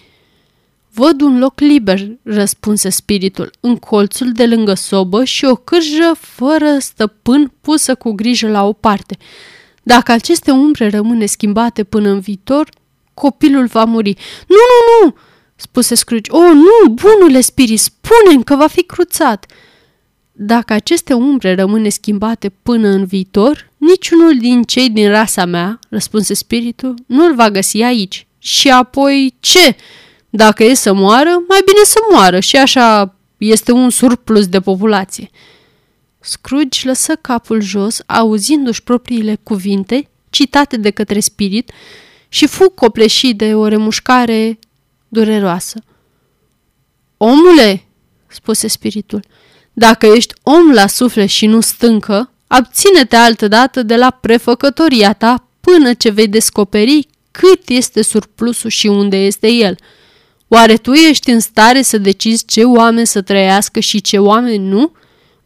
[0.92, 6.78] Văd un loc liber, răspunse spiritul, în colțul de lângă sobă și o cârjă fără
[6.78, 9.16] stăpân pusă cu grijă la o parte.
[9.82, 12.68] Dacă aceste umbre rămâne schimbate până în viitor,
[13.14, 14.16] copilul va muri.
[14.46, 15.14] Nu, nu, nu,
[15.56, 16.30] spuse Scrooge.
[16.30, 19.46] O, nu, bunule spirit, spune că va fi cruțat.
[20.42, 26.34] Dacă aceste umbre rămâne schimbate până în viitor, niciunul din cei din rasa mea, răspunse
[26.34, 28.26] spiritul, nu-l va găsi aici.
[28.38, 29.76] Și apoi ce?
[30.30, 35.30] Dacă e să moară, mai bine să moară și așa este un surplus de populație.
[36.20, 41.72] Scrooge lăsă capul jos, auzindu-și propriile cuvinte, citate de către spirit,
[42.28, 44.58] și fu copleșit de o remușcare
[45.08, 45.82] dureroasă.
[47.16, 47.84] Omule,
[48.26, 49.24] spuse spiritul,
[49.80, 55.92] dacă ești om la suflet și nu stâncă, abține-te altădată de la prefăcătoria ta până
[55.92, 59.76] ce vei descoperi cât este surplusul și unde este el.
[60.48, 64.92] Oare tu ești în stare să decizi ce oameni să trăiască și ce oameni nu?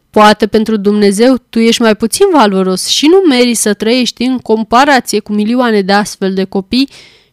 [0.09, 5.19] Poate pentru Dumnezeu tu ești mai puțin valoros și nu meri să trăiești în comparație
[5.19, 6.89] cu milioane de astfel de copii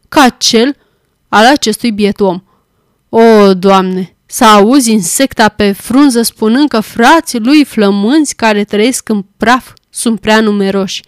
[0.08, 0.76] ca cel
[1.28, 2.42] al acestui biet om.
[3.08, 9.24] O, Doamne, să auzi insecta pe frunză spunând că frații lui flămânzi care trăiesc în
[9.36, 11.02] praf sunt prea numeroși.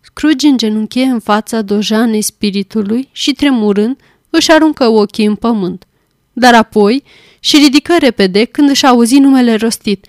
[0.00, 3.96] Scrooge îngenunchie în fața dojanei spiritului și, tremurând,
[4.30, 5.84] își aruncă ochii în pământ.
[6.32, 7.02] Dar apoi
[7.40, 10.06] și ridică repede când își auzi numele rostit.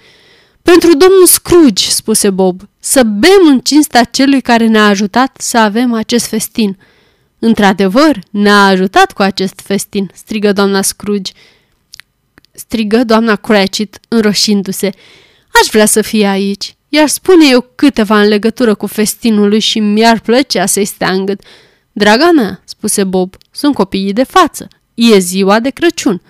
[0.62, 5.94] Pentru domnul Scrooge, spuse Bob, să bem în cinstea celui care ne-a ajutat să avem
[5.94, 6.78] acest festin.
[7.40, 11.32] Într-adevăr, ne-a ajutat cu acest festin, strigă doamna Scrooge.
[12.56, 14.90] Strigă doamna Cratchit, înroșindu-se.
[15.62, 16.76] Aș vrea să fie aici.
[16.90, 21.26] I-aș spune eu câteva în legătură cu festinul lui și mi-ar plăcea să-i stea în
[21.26, 21.42] gât.
[21.92, 24.68] Draga mea, spuse Bob, sunt copiii de față.
[24.94, 26.22] E ziua de Crăciun.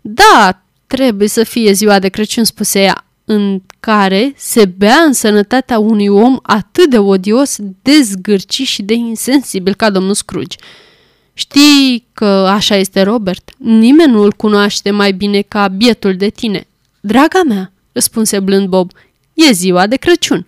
[0.00, 5.78] Da, trebuie să fie ziua de Crăciun, spuse ea, în care se bea în sănătatea
[5.78, 10.56] unui om atât de odios, de zgârci și de insensibil ca domnul Scrooge.
[11.38, 13.50] Știi că așa este Robert.
[13.58, 16.66] Nimeni nu îl cunoaște mai bine ca bietul de tine.
[17.00, 18.90] Draga mea, răspunse blând Bob,
[19.34, 20.46] e ziua de Crăciun.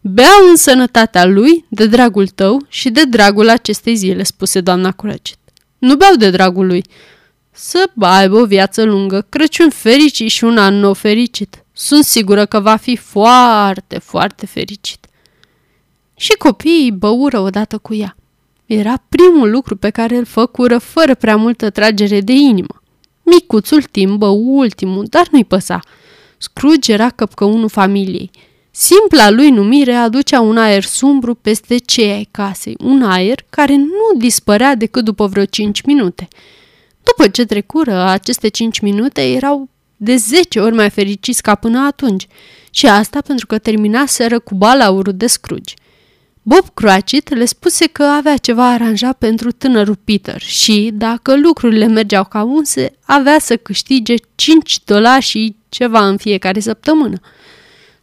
[0.00, 5.38] Beau în sănătatea lui, de dragul tău și de dragul acestei zile, spuse doamna Cratchit.
[5.78, 6.84] Nu beau de dragul lui.
[7.50, 11.64] Să aibă o viață lungă, Crăciun fericit și un an nou fericit.
[11.72, 15.06] Sunt sigură că va fi foarte, foarte fericit.
[16.16, 18.14] Și copiii băură odată cu ea.
[18.72, 22.82] Era primul lucru pe care îl făcură fără prea multă tragere de inimă.
[23.22, 25.80] Micuțul timp bău ultimul, dar nu-i păsa.
[26.38, 28.30] Scrooge era căpcăunul familiei.
[28.70, 34.18] Simpla lui numire aducea un aer sumbru peste cei ai casei, un aer care nu
[34.18, 36.28] dispărea decât după vreo cinci minute.
[37.02, 42.26] După ce trecură aceste cinci minute, erau de zece ori mai fericiți ca până atunci
[42.70, 45.74] și asta pentru că terminaseră cu balaurul de Scrooge.
[46.42, 52.24] Bob Cratchit le spuse că avea ceva aranjat pentru tânărul Peter și, dacă lucrurile mergeau
[52.24, 57.20] ca unse, avea să câștige 5 dolari și ceva în fiecare săptămână.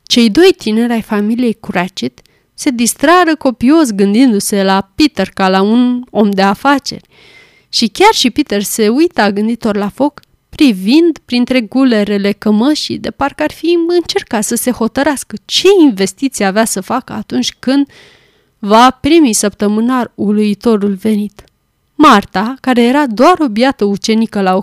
[0.04, 2.22] Cei doi tineri ai familiei Cratchit
[2.54, 7.08] se distrară copios gândindu-se la Peter ca la un om de afaceri.
[7.70, 10.20] Și chiar și Peter se uita gânditor la foc,
[10.50, 16.66] privind printre gulerele cămășii de parcă ar fi încercat să se hotărască ce investiție avea
[16.66, 17.88] să facă atunci când
[18.60, 21.44] va primi săptămânar uluitorul venit.
[21.96, 24.62] Marta, care era doar o biată ucenică la o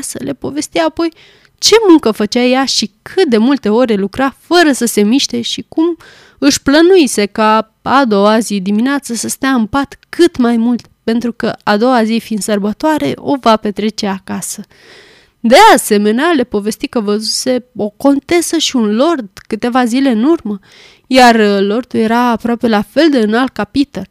[0.00, 1.12] să le povestea apoi
[1.58, 5.64] ce muncă făcea ea și cât de multe ore lucra fără să se miște și
[5.68, 5.96] cum
[6.38, 11.32] își plănuise ca a doua zi dimineață să stea în pat cât mai mult, pentru
[11.32, 14.62] că a doua zi fiind sărbătoare o va petrece acasă.
[15.40, 20.58] De asemenea, le povesti că văzuse o contesă și un lord câteva zile în urmă,
[21.14, 24.06] iar lordul era aproape la fel de înalt ca Peter.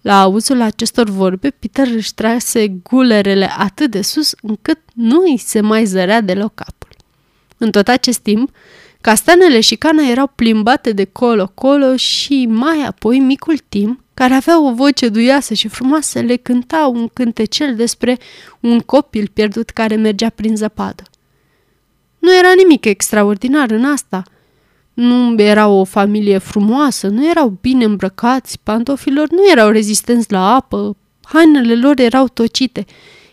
[0.00, 5.60] La auzul acestor vorbe, Peter își trase gulerele atât de sus încât nu îi se
[5.60, 6.88] mai zărea deloc capul.
[7.58, 8.50] În tot acest timp,
[9.00, 14.74] castanele și cana erau plimbate de colo-colo și mai apoi micul Tim, care avea o
[14.74, 18.18] voce duioasă și frumoasă, le cânta un cântecel despre
[18.60, 21.02] un copil pierdut care mergea prin zăpadă.
[22.18, 24.22] Nu era nimic extraordinar în asta.
[25.00, 30.96] Nu era o familie frumoasă, nu erau bine îmbrăcați, pantofilor nu erau rezistenți la apă,
[31.22, 32.84] hainele lor erau tocite,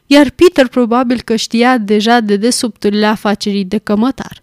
[0.05, 4.39] iar Peter probabil că știa deja de desubturile afacerii de cămătar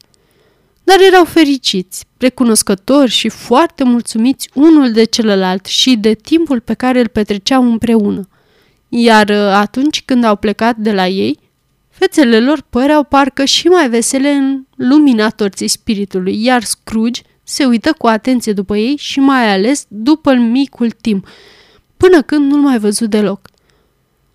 [0.85, 7.01] dar erau fericiți, recunoscători și foarte mulțumiți unul de celălalt și de timpul pe care
[7.01, 8.29] îl petreceau împreună.
[8.89, 11.39] Iar uh, atunci când au plecat de la ei,
[11.99, 17.93] fețele lor păreau parcă și mai vesele în lumina torții spiritului, iar Scrooge se uită
[17.99, 21.29] cu atenție după ei și mai ales după micul timp,
[21.97, 23.49] până când nu-l mai văzut deloc.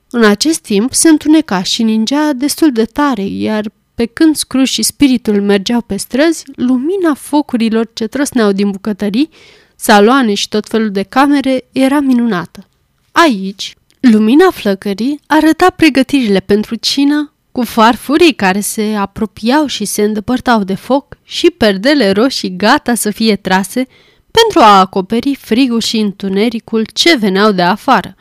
[0.10, 4.84] În acest timp se întuneca și ningea destul de tare, iar pe când Scrooge și
[4.84, 9.30] spiritul mergeau pe străzi, lumina focurilor ce trăsneau din bucătării,
[9.76, 12.68] saloane și tot felul de camere era minunată.
[13.12, 20.64] Aici, Lumina flăcării arăta pregătirile pentru cină cu farfurii care se apropiau și se îndepărtau
[20.64, 23.88] de foc și perdele roșii gata să fie trase
[24.32, 28.16] pentru a acoperi frigul și întunericul ce veneau de afară.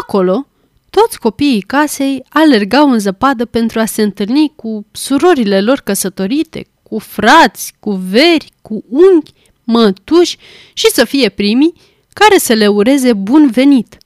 [0.00, 0.46] Acolo,
[0.90, 6.98] toți copiii casei alergau în zăpadă pentru a se întâlni cu surorile lor căsătorite, cu
[6.98, 9.32] frați, cu veri, cu unchi,
[9.64, 10.36] mătuși
[10.72, 11.74] și să fie primii
[12.12, 13.96] care să le ureze bun venit.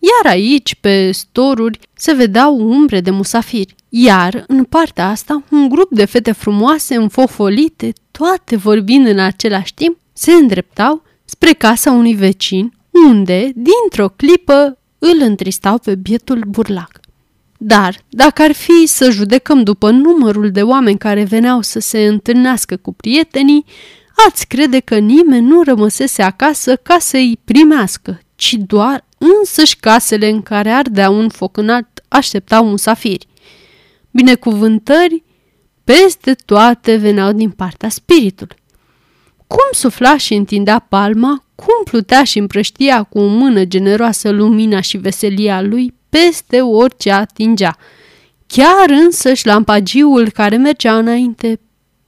[0.00, 3.74] Iar aici, pe storuri, se vedeau umbre de musafiri.
[3.88, 9.96] Iar, în partea asta, un grup de fete frumoase, înfofolite, toate vorbind în același timp,
[10.12, 12.72] se îndreptau spre casa unui vecin,
[13.08, 17.00] unde, dintr-o clipă, îl întristau pe bietul burlac.
[17.58, 22.76] Dar, dacă ar fi să judecăm după numărul de oameni care veneau să se întâlnească
[22.76, 23.64] cu prietenii,
[24.26, 30.42] ați crede că nimeni nu rămăsese acasă ca să-i primească, ci doar însăși casele în
[30.42, 33.26] care ardea un foc înalt așteptau musafiri.
[34.10, 35.24] Binecuvântări
[35.84, 38.56] peste toate veneau din partea spiritului.
[39.46, 44.96] Cum sufla și întindea palma, cum plutea și împrăștia cu o mână generoasă lumina și
[44.96, 47.76] veselia lui peste orice atingea.
[48.46, 51.60] Chiar însăși lampagiul care mergea înainte,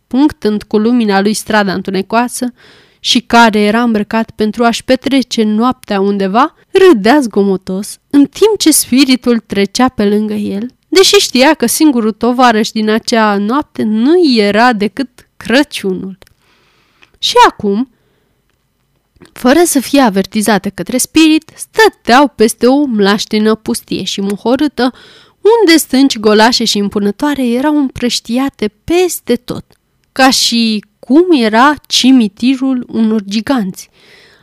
[0.06, 2.52] punctând cu lumina lui strada întunecoasă
[3.04, 9.38] și care era îmbrăcat pentru a-și petrece noaptea undeva, râdea zgomotos, în timp ce spiritul
[9.38, 15.08] trecea pe lângă el, deși știa că singurul tovarăș din acea noapte nu era decât
[15.36, 16.18] Crăciunul.
[17.18, 17.90] Și acum,
[19.32, 24.92] fără să fie avertizate către spirit, stăteau peste o mlaștină pustie și muhorâtă,
[25.60, 29.64] unde stânci golașe și impunătoare erau împrăștiate peste tot,
[30.12, 33.90] ca și cum era cimitirul unor giganți.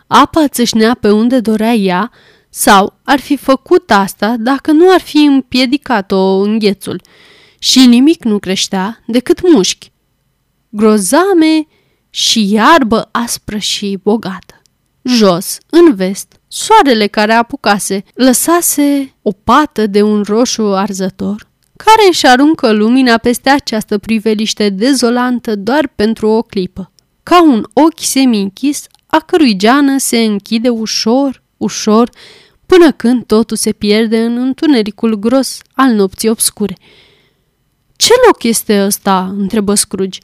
[0.08, 2.12] Apa țâșnea pe unde dorea ea,
[2.50, 7.02] sau ar fi făcut asta dacă nu ar fi împiedicat-o înghețul.
[7.60, 9.92] Și nimic nu creștea decât mușchi.
[10.70, 11.68] Grozame
[12.10, 14.62] și iarbă aspră și bogată.
[15.02, 21.49] Jos, în vest, soarele care apucase lăsase o pată de un roșu arzător
[21.84, 26.92] care își aruncă lumina peste această priveliște dezolantă doar pentru o clipă,
[27.24, 32.10] ca un ochi semi-închis a cărui geană se închide ușor, ușor,
[32.66, 36.78] până când totul se pierde în întunericul gros al nopții obscure.
[37.96, 40.20] Ce loc este ăsta?" întrebă Scrooge.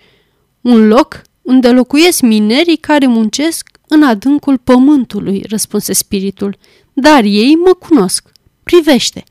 [0.62, 6.58] Un loc unde locuiesc minerii care muncesc în adâncul pământului, răspunse spiritul,
[6.94, 8.32] dar ei mă cunosc.
[8.64, 9.24] Privește!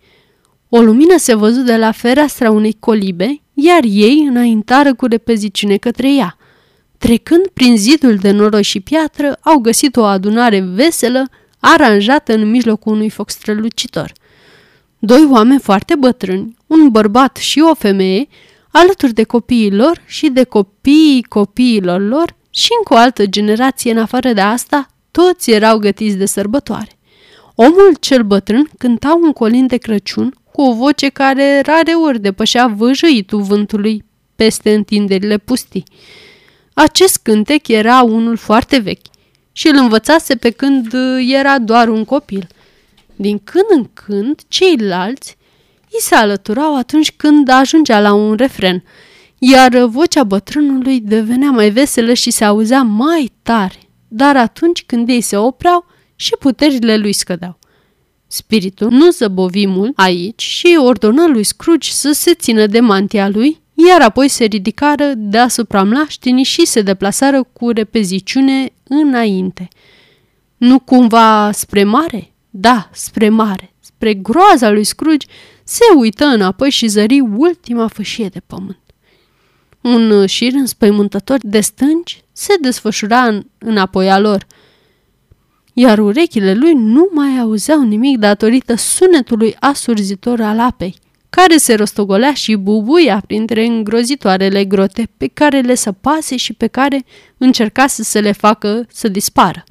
[0.76, 6.14] O lumină se văzu de la fereastra unei colibe, iar ei înaintară cu repeziciune către
[6.14, 6.36] ea.
[6.98, 12.92] Trecând prin zidul de noroi și piatră, au găsit o adunare veselă, aranjată în mijlocul
[12.92, 14.12] unui foc strălucitor.
[14.98, 18.26] Doi oameni foarte bătrâni, un bărbat și o femeie,
[18.70, 23.98] alături de copiii lor și de copiii copiilor lor și încă o altă generație în
[23.98, 26.90] afară de asta, toți erau gătiți de sărbătoare.
[27.54, 33.42] Omul cel bătrân cânta un colin de Crăciun cu o voce care rareori depășea văjăitul
[33.42, 34.04] vântului
[34.36, 35.84] peste întinderile pustii.
[36.74, 39.06] Acest cântec era unul foarte vechi
[39.52, 40.92] și îl învățase pe când
[41.28, 42.46] era doar un copil.
[43.16, 45.36] Din când în când, ceilalți
[45.90, 48.84] îi se alăturau atunci când ajungea la un refren,
[49.38, 53.78] iar vocea bătrânului devenea mai veselă și se auzea mai tare,
[54.08, 55.86] dar atunci când ei se opreau
[56.16, 57.58] și puterile lui scădeau.
[58.34, 63.60] Spiritul nu zăbovi mult aici și ordonă lui Scrooge să se țină de mantia lui,
[63.88, 69.68] iar apoi se ridicară deasupra mlaștinii și se deplasară cu repeziciune înainte.
[70.56, 72.32] Nu cumva spre mare?
[72.50, 73.74] Da, spre mare.
[73.80, 75.26] Spre groaza lui Scrooge
[75.64, 78.80] se uită înapoi și zări ultima fâșie de pământ.
[79.80, 84.46] Un șir înspăimântător de stânci se desfășura în, înapoi a lor–
[85.74, 90.96] iar urechile lui nu mai auzeau nimic datorită sunetului asurzitor al apei,
[91.30, 97.04] care se rostogolea și bubuia printre îngrozitoarele grote pe care le săpase și pe care
[97.38, 99.64] încercase să le facă să dispară.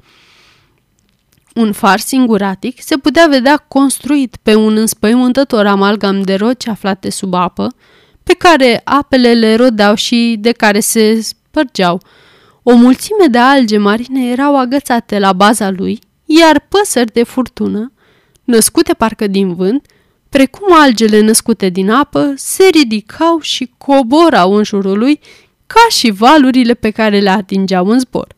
[1.54, 7.34] Un far singuratic se putea vedea construit pe un înspăimântător amalgam de roci aflate sub
[7.34, 7.74] apă,
[8.22, 12.00] pe care apele le rodeau și de care se spărgeau,
[12.66, 17.92] o mulțime de alge marine erau agățate la baza lui, iar păsări de furtună,
[18.44, 19.86] născute parcă din vânt,
[20.28, 25.20] precum algele născute din apă, se ridicau și coborau în jurul lui
[25.66, 28.34] ca și valurile pe care le atingeau în zbor.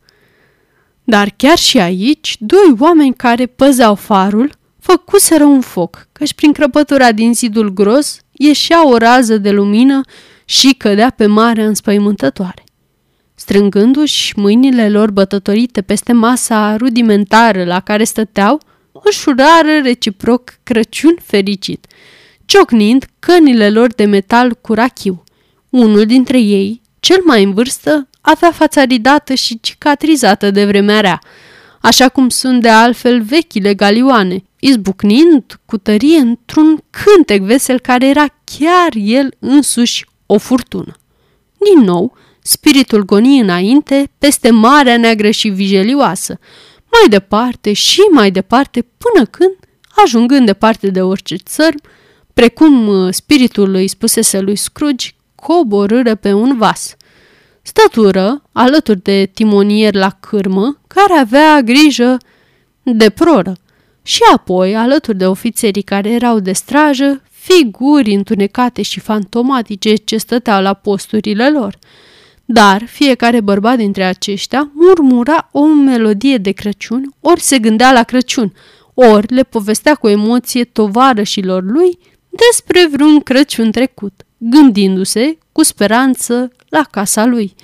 [1.03, 7.11] Dar chiar și aici, doi oameni care păzeau farul făcuseră un foc, căci prin crăpătura
[7.11, 10.01] din zidul gros ieșea o rază de lumină
[10.45, 12.63] și cădea pe mare înspăimântătoare.
[13.47, 18.61] Strângându-și mâinile lor bătătorite peste masa rudimentară la care stăteau,
[19.03, 21.87] își urară reciproc Crăciun fericit,
[22.45, 25.23] ciocnind cănile lor de metal cu rachiu.
[25.69, 31.21] Unul dintre ei, cel mai în vârstă, avea fața ridată și cicatrizată de vremea rea,
[31.81, 38.25] așa cum sunt de altfel vechile galioane, izbucnind cu tărie într-un cântec vesel care era
[38.43, 40.95] chiar el însuși o furtună.
[41.57, 42.17] Din nou,
[42.47, 46.39] spiritul goni înainte, peste marea neagră și vijelioasă,
[46.91, 49.55] mai departe și mai departe, până când,
[50.03, 51.81] ajungând departe de orice țărm,
[52.33, 56.95] precum uh, spiritul îi spusese lui Scrooge, coborâre pe un vas.
[57.61, 62.17] Stătură, alături de timonier la cârmă, care avea grijă
[62.83, 63.53] de proră,
[64.01, 70.61] și apoi, alături de ofițerii care erau de strajă, figuri întunecate și fantomatice ce stăteau
[70.61, 71.77] la posturile lor.
[72.49, 78.53] Dar fiecare bărbat dintre aceștia murmura o melodie de Crăciun, ori se gândea la Crăciun,
[78.93, 86.83] ori le povestea cu emoție tovarășilor lui despre vreun Crăciun trecut, gândindu-se cu speranță la
[86.91, 87.55] casa lui.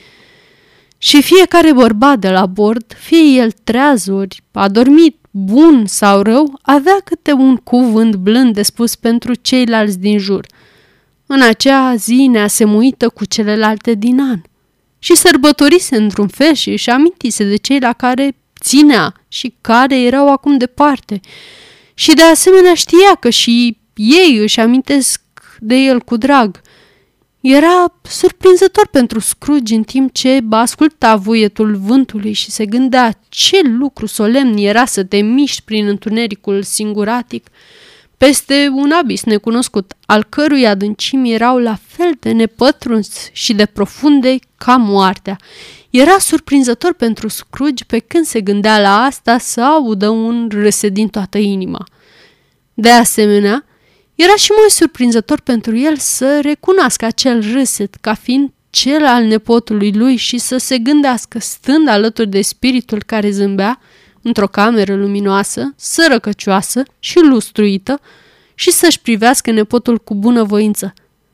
[0.98, 6.98] Și fiecare bărbat de la bord, fie el treaz ori adormit, bun sau rău, avea
[7.04, 10.46] câte un cuvânt blând de spus pentru ceilalți din jur.
[11.26, 14.42] În acea zi neasemuită cu celelalte din an.
[15.04, 20.32] Și sărbătorise într-un fel și își amintise de cei la care ținea și care erau
[20.32, 21.20] acum departe.
[21.93, 25.22] Și de asemenea știa că și ei își amintesc
[25.60, 26.62] de el cu drag.
[27.41, 34.06] Era surprinzător pentru Scrooge în timp ce asculta vuietul vântului și se gândea ce lucru
[34.06, 37.47] solemn era să te miști prin întunericul singuratic
[38.18, 44.39] peste un abis necunoscut, al cărui adâncimi erau la fel de nepătruns și de profunde
[44.58, 45.38] ca moartea.
[45.89, 51.08] Era surprinzător pentru Scrooge pe când se gândea la asta să audă un râse din
[51.08, 51.84] toată inima.
[52.74, 53.66] De asemenea,
[54.16, 59.93] era și mai surprinzător pentru el să recunoască acel râset ca fiind cel al nepotului
[59.93, 63.80] lui și să se gândească, stând alături de spiritul care zâmbea,
[64.22, 67.99] într-o cameră luminoasă, sărăcăcioasă și lustruită,
[68.56, 70.93] și să-și privească nepotul cu bunăvoință.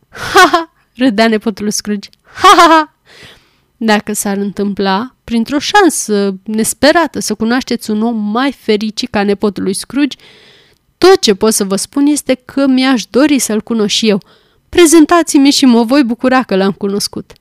[0.09, 0.71] Ha-ha!
[0.95, 2.09] râdea nepotul Scrooge.
[2.21, 2.93] Ha-ha-ha!
[3.77, 9.73] Dacă s-ar întâmpla, printr-o șansă nesperată, să cunoașteți un om mai fericit ca nepotul lui
[9.73, 10.17] Scrooge,
[10.97, 14.21] tot ce pot să vă spun este că mi-aș dori să-l cunosc și eu.
[14.69, 17.33] Prezentați-mi și mă voi bucura că l-am cunoscut.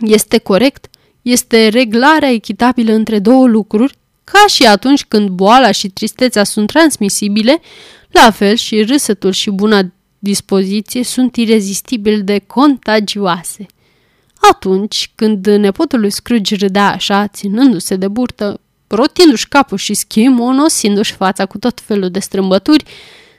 [0.00, 0.86] Este corect?
[1.22, 3.94] Este reglarea echitabilă între două lucruri?
[4.24, 7.60] Ca și atunci când boala și tristețea sunt transmisibile,
[8.10, 9.92] la fel și râsetul și buna
[10.22, 13.66] dispoziție sunt irezistibil de contagioase.
[14.50, 21.46] Atunci, când nepotul lui Scrooge râdea așa, ținându-se de burtă, rotindu-și capul și schimonosindu-și fața
[21.46, 22.84] cu tot felul de strâmbături,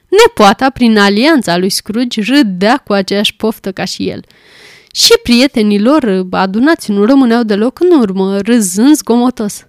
[0.07, 4.23] nepoata, prin alianța lui Scrooge, râdea cu aceeași poftă ca și el.
[4.91, 9.65] Și prietenii lor adunați nu rămâneau deloc în urmă, râzând zgomotos.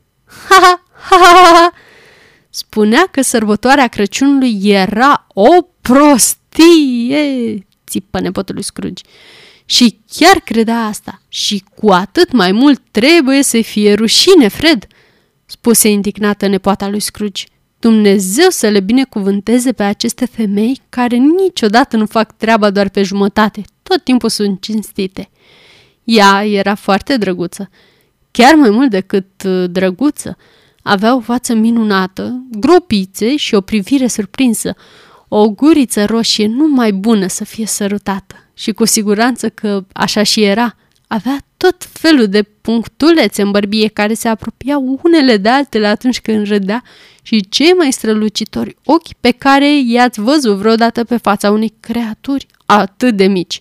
[0.48, 1.72] Ha, ha, ha, ha, ha!
[2.50, 5.48] Spunea că sărbătoarea Crăciunului era o
[6.55, 9.02] prostie, țipă nepotul lui Scrooge.
[9.64, 11.22] Și chiar credea asta.
[11.28, 14.86] Și cu atât mai mult trebuie să fie rușine, Fred
[15.46, 17.44] spuse indignată nepoata lui Scrooge.
[17.78, 23.62] Dumnezeu să le binecuvânteze pe aceste femei care niciodată nu fac treaba doar pe jumătate,
[23.82, 25.30] tot timpul sunt cinstite.
[26.05, 27.70] Ea era foarte drăguță,
[28.30, 30.36] chiar mai mult decât uh, drăguță.
[30.82, 34.74] Avea o față minunată, gropițe și o privire surprinsă,
[35.37, 38.35] o guriță roșie numai bună să fie sărutată.
[38.55, 40.76] Și cu siguranță că așa și era–
[41.07, 46.47] avea tot felul de punctulețe în bărbie care se apropiau unele de altele atunci când
[46.47, 46.82] râdea
[47.22, 53.16] și cei mai strălucitori ochi pe care i-ați văzut vreodată pe fața unei creaturi atât
[53.16, 53.61] de mici.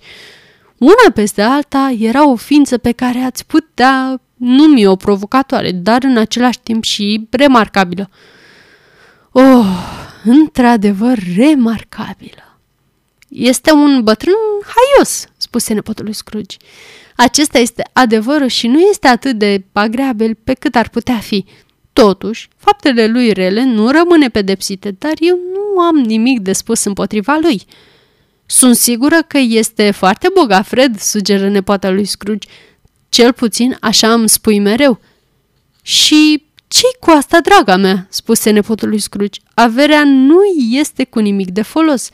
[0.77, 6.17] Una peste alta era o ființă pe care ați putea numi o provocatoare, dar în
[6.17, 8.09] același timp și remarcabilă.
[9.31, 9.65] Oh,
[10.23, 12.59] într-adevăr remarcabilă.
[13.29, 14.33] Este un bătrân
[14.65, 16.57] haios, spuse nepotul lui Scrooge.
[17.15, 21.45] Acesta este adevărul și nu este atât de agreabil pe cât ar putea fi.
[21.93, 27.37] Totuși, faptele lui rele nu rămâne pedepsite, dar eu nu am nimic de spus împotriva
[27.41, 27.63] lui.
[28.45, 32.47] Sunt sigură că este foarte bogat, Fred, sugeră nepoata lui Scrooge.
[33.09, 34.99] Cel puțin așa îmi spui mereu.
[35.81, 39.39] Și ce cu asta, draga mea?" spuse nepotul lui Scrooge.
[39.53, 42.09] Averea nu este cu nimic de folos.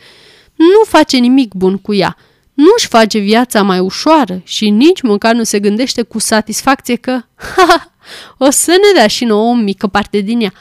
[0.56, 2.18] Nu face nimic bun cu ea.
[2.54, 7.12] Nu-și face viața mai ușoară și nici măcar nu se gândește cu satisfacție că,
[7.56, 7.94] ha, ha
[8.38, 10.54] o să ne dea și nouă o mică parte din ea.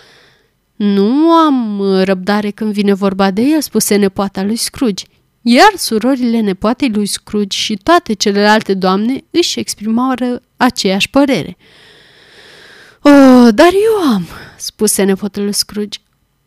[0.76, 5.05] Nu am răbdare când vine vorba de ea, spuse nepoata lui Scrooge.
[5.42, 10.14] Iar surorile nepoatei lui Scrooge și toate celelalte doamne își exprimau
[10.57, 11.57] aceeași părere.
[13.03, 13.11] O,
[13.51, 14.26] dar eu am,
[14.57, 15.99] spuse nepotul lui Scrooge.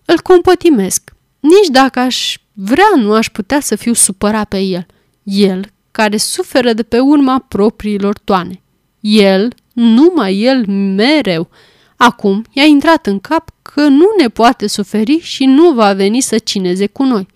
[0.06, 1.12] Îl compătimesc.
[1.40, 4.86] Nici dacă aș vrea, nu aș putea să fiu supărat pe el.
[5.24, 8.62] El, care suferă de pe urma propriilor toane.
[9.00, 11.50] El, numai el, mereu.
[11.96, 16.38] Acum i-a intrat în cap că nu ne poate suferi și nu va veni să
[16.38, 17.28] cineze cu noi.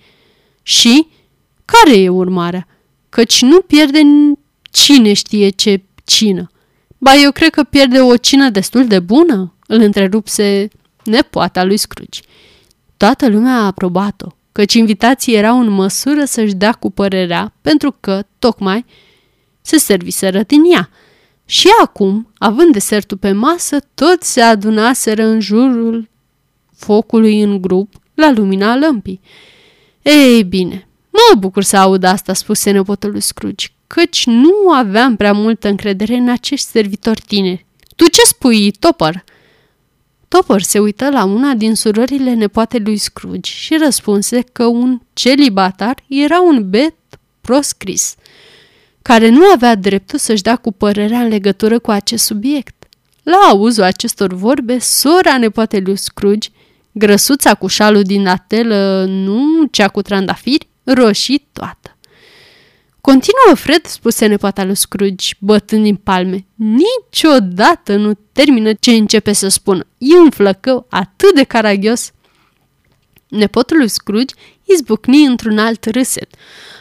[0.61, 1.07] Și
[1.65, 2.67] care e urmarea?
[3.09, 4.01] Căci nu pierde
[4.71, 6.49] cine știe ce cină.
[7.05, 10.67] Ba, eu cred că pierde o cină destul de bună, îl întrerupse
[11.03, 12.19] nepoata lui Scrooge.
[12.97, 18.23] Toată lumea a aprobat-o, căci invitații erau în măsură să-și dea cu părerea, pentru că,
[18.39, 18.85] tocmai,
[19.61, 20.89] se serviseră din ea.
[21.45, 26.09] Și acum, având desertul pe masă, toți se adunaseră în jurul
[26.75, 29.21] focului în grup, la lumina lămpii.
[30.01, 35.33] Ei bine, mă bucur să aud asta, spuse nepotul lui Scrooge, căci nu aveam prea
[35.33, 37.65] multă încredere în acești servitori tineri.
[37.95, 39.23] Tu ce spui, Topper?"
[40.27, 46.03] Topper se uită la una din surorile nepoate lui Scrooge și răspunse că un celibatar
[46.07, 46.95] era un bet
[47.41, 48.15] proscris,
[49.01, 52.85] care nu avea dreptul să-și dea cu părerea în legătură cu acest subiect.
[53.23, 56.49] La auzul acestor vorbe, sora nepoate lui Scrooge,
[56.91, 61.94] grăsuța cu șalul din natelă, nu cea cu trandafiri, roșii toată.
[63.11, 66.45] Continuă, Fred, spuse nepoata lui Scrooge, bătând din palme.
[66.55, 69.87] Niciodată nu termină ce începe să spună.
[69.97, 72.11] E un flăcău atât de caragios.
[73.27, 74.33] Nepotul lui Scrooge
[74.63, 76.35] izbucni într-un alt râset.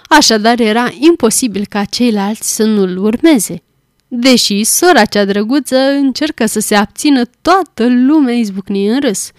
[0.08, 3.62] Așadar era imposibil ca ceilalți să nu-l urmeze.
[4.08, 9.30] Deși sora cea drăguță încercă să se abțină, toată lumea izbucni în râs.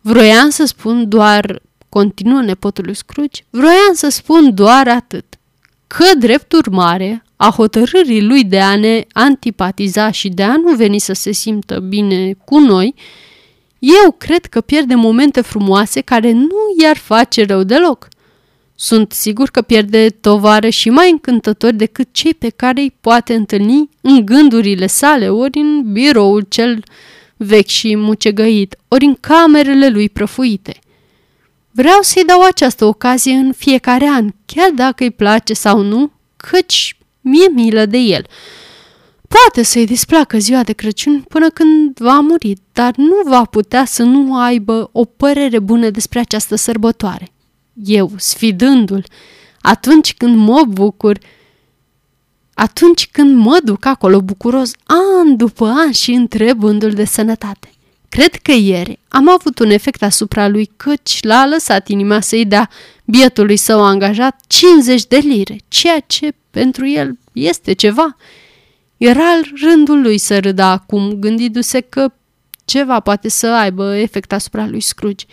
[0.00, 5.24] Vroiam să spun doar, continuă nepotul lui Scrooge, vroiam să spun doar atât
[5.96, 10.98] că, drept urmare, a hotărârii lui de a ne antipatiza și de a nu veni
[10.98, 12.94] să se simtă bine cu noi,
[13.78, 18.08] eu cred că pierde momente frumoase care nu i-ar face rău deloc.
[18.74, 23.88] Sunt sigur că pierde tovară și mai încântători decât cei pe care îi poate întâlni
[24.00, 26.82] în gândurile sale, ori în biroul cel
[27.36, 30.78] vechi și mucegăit, ori în camerele lui prăfuite.
[31.76, 36.96] Vreau să-i dau această ocazie în fiecare an, chiar dacă îi place sau nu, căci
[37.20, 38.26] mi-e milă de el.
[39.28, 44.02] Poate să-i displacă ziua de Crăciun până când va muri, dar nu va putea să
[44.02, 47.32] nu aibă o părere bună despre această sărbătoare.
[47.84, 49.04] Eu, sfidându-l,
[49.60, 51.18] atunci când mă bucur,
[52.54, 57.73] atunci când mă duc acolo bucuros, an după an și întrebându-l de sănătate.
[58.14, 62.70] Cred că ieri am avut un efect asupra lui căci l-a lăsat inima să-i dea
[63.04, 68.16] bietului său angajat 50 de lire, ceea ce pentru el este ceva.
[68.96, 72.12] Era al rândul lui să râdă acum, gândindu-se că
[72.64, 75.24] ceva poate să aibă efect asupra lui Scrooge.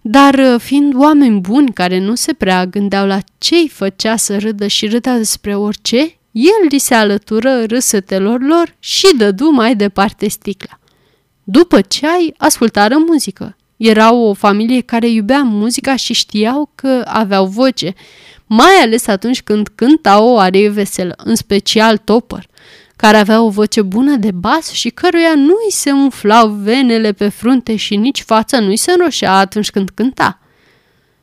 [0.00, 4.86] Dar fiind oameni buni care nu se prea gândeau la ce-i făcea să râdă și
[4.86, 5.98] râdea despre orice,
[6.30, 10.78] el li se alătură râsătelor lor și dădu mai departe sticla.
[11.48, 13.56] După ceai, ascultară muzică.
[13.76, 17.94] Erau o familie care iubea muzica și știau că aveau voce,
[18.46, 22.46] mai ales atunci când cântau o arie veselă, în special Topper,
[22.96, 27.28] care avea o voce bună de bas și căruia nu îi se umflau venele pe
[27.28, 30.40] frunte și nici fața nu îi se înroșea atunci când cânta.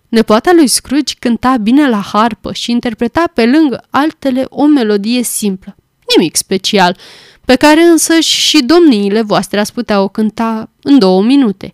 [0.07, 5.75] Nepoata lui Scrooge cânta bine la harpă și interpreta pe lângă altele o melodie simplă,
[6.15, 6.97] nimic special,
[7.45, 11.69] pe care însă și domniile voastre ați putea o cânta în două minute,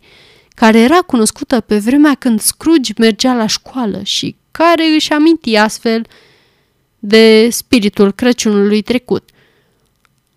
[0.50, 6.06] care era cunoscută pe vremea când Scrooge mergea la școală și care își aminti astfel
[7.00, 9.30] de spiritul Crăciunului trecut.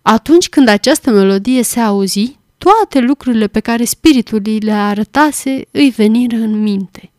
[0.01, 5.89] Atunci când această melodie se auzi, toate lucrurile pe care spiritul îi le arătase îi
[5.89, 7.11] veniră în minte.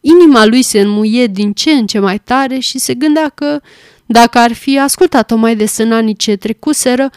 [0.00, 3.60] Inima lui se înmuie din ce în ce mai tare și se gândea că,
[4.06, 7.10] dacă ar fi ascultat-o mai des în anii ce trecuseră,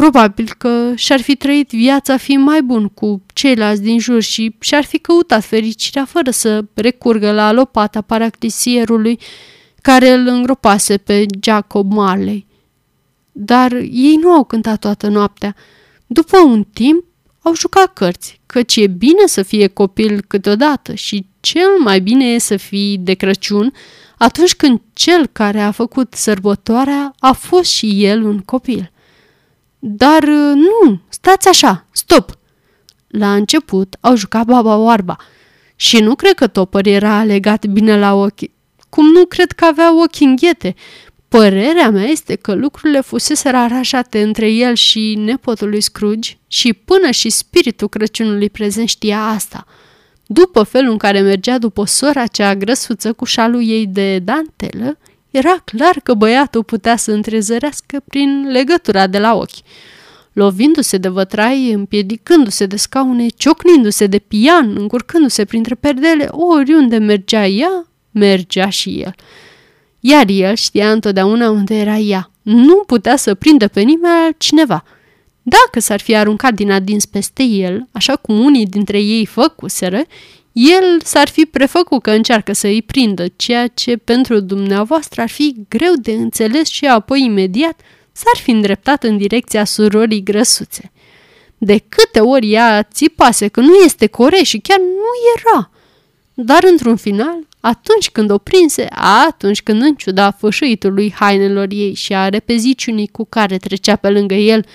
[0.00, 4.84] Probabil că și-ar fi trăit viața fi mai bun cu ceilalți din jur și și-ar
[4.84, 9.18] fi căutat fericirea fără să recurgă la lopata paraclisierului
[9.82, 12.46] care îl îngropase pe Jacob Marley.
[13.32, 15.54] Dar ei nu au cântat toată noaptea.
[16.06, 17.04] După un timp,
[17.42, 22.38] au jucat cărți, căci e bine să fie copil câteodată și cel mai bine e
[22.38, 23.72] să fii de Crăciun
[24.18, 28.90] atunci când cel care a făcut sărbătoarea a fost și el un copil.
[29.82, 32.38] Dar uh, nu, stați așa, stop!
[33.06, 35.16] La început au jucat baba oarba
[35.76, 38.50] și nu cred că topăr era legat bine la ochi,
[38.88, 40.74] cum nu cred că avea ochi înghete.
[41.28, 47.10] Părerea mea este că lucrurile fusese aranjate între el și nepotul lui Scrooge și până
[47.10, 49.66] și spiritul Crăciunului prezent știa asta.
[50.26, 54.98] După felul în care mergea după sora cea grăsuță cu șalul ei de dantelă,
[55.30, 59.64] era clar că băiatul putea să întrezărească prin legătura de la ochi.
[60.32, 67.86] Lovindu-se de vătrai, împiedicându-se de scaune, ciocnindu-se de pian, încurcându-se printre perdele, oriunde mergea ea,
[68.10, 69.14] mergea și el.
[70.00, 72.30] Iar el știa întotdeauna unde era ea.
[72.42, 74.84] Nu putea să prindă pe nimeni altcineva.
[75.42, 80.02] Dacă s-ar fi aruncat din adins peste el, așa cum unii dintre ei făcuseră,
[80.52, 85.56] el s-ar fi prefăcut că încearcă să îi prindă, ceea ce pentru dumneavoastră ar fi
[85.68, 87.80] greu de înțeles și apoi imediat
[88.12, 90.92] s-ar fi îndreptat în direcția surorii grăsuțe.
[91.58, 95.70] De câte ori ea țipase că nu este core și chiar nu era.
[96.34, 98.86] Dar într-un final, atunci când o prinse,
[99.26, 104.34] atunci când în ciuda fășăitului hainelor ei și a repeziciunii cu care trecea pe lângă
[104.34, 104.66] el,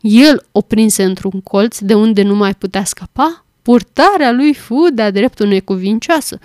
[0.00, 5.10] el o prinse într-un colț de unde nu mai putea scapa, purtarea lui fu de-a
[5.10, 6.38] dreptul necuvincioasă,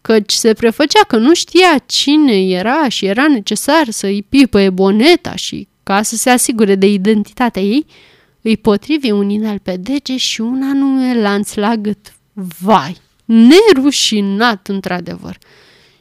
[0.00, 5.34] căci se prefăcea că nu știa cine era și era necesar să îi pipăie boneta
[5.34, 7.86] și, ca să se asigure de identitatea ei,
[8.40, 12.14] îi potrivi un inel pe dege și un anume lanț la gât.
[12.32, 12.96] Vai!
[13.24, 15.38] Nerușinat, într-adevăr!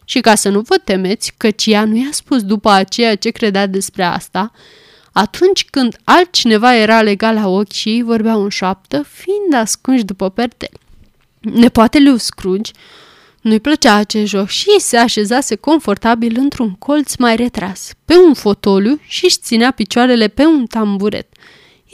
[0.03, 3.67] Și ca să nu vă temeți, căci ea nu i-a spus după aceea ce credea
[3.67, 4.51] despre asta,
[5.17, 10.29] atunci când altcineva era legat la ochi și ei vorbeau în șoaptă, fiind ascunși după
[10.29, 10.69] pertel.
[11.39, 12.71] Nepoatele lui Scrooge
[13.41, 18.99] nu-i plăcea acest joc și se așezase confortabil într-un colț mai retras, pe un fotoliu
[19.07, 21.27] și își ținea picioarele pe un tamburet,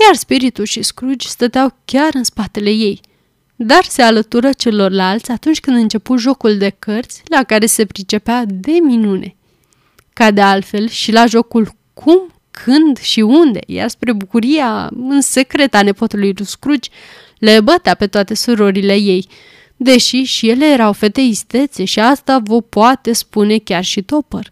[0.06, 3.02] iar spiritul și Scrooge stăteau chiar în spatele ei.
[3.56, 8.72] Dar se alătură celorlalți atunci când început jocul de cărți la care se pricepea de
[8.84, 9.36] minune.
[10.14, 12.32] Ca de altfel și la jocul cum,
[12.64, 16.90] când și unde, iar spre bucuria în secret a nepotului lui Scrooge,
[17.38, 19.28] le bătea pe toate surorile ei–
[19.84, 24.52] deși și ele erau fete istețe și asta vă poate spune chiar și Topăr.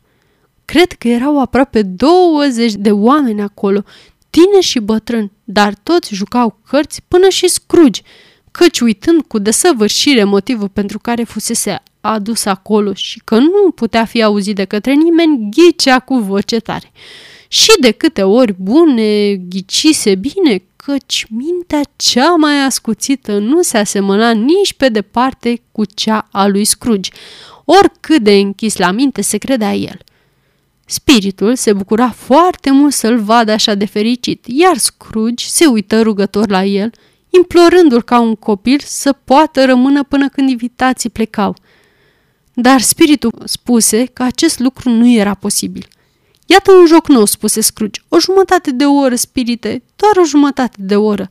[0.65, 3.83] Cred că erau aproape 20 de oameni acolo,
[4.29, 8.01] tineri și bătrâni, dar toți jucau cărți până și scrugi,
[8.51, 14.23] căci uitând cu desăvârșire motivul pentru care fusese adus acolo și că nu putea fi
[14.23, 16.91] auzit de către nimeni, ghicea cu voce tare.
[17.51, 24.31] Și de câte ori bune ghicise bine căci mintea cea mai ascuțită nu se asemăna
[24.31, 27.11] nici pe departe cu cea a lui Scrooge,
[27.65, 29.99] oricât de închis la minte se credea el.
[30.85, 36.49] Spiritul se bucura foarte mult să-l vadă așa de fericit, iar Scrooge se uită rugător
[36.49, 36.91] la el,
[37.29, 41.55] implorându-l ca un copil să poată rămână până când invitații plecau.
[42.53, 45.87] Dar spiritul spuse că acest lucru nu era posibil–
[46.51, 48.01] Iată un joc nou, spuse Scrooge.
[48.07, 51.29] O jumătate de oră, spirite, doar o jumătate de oră.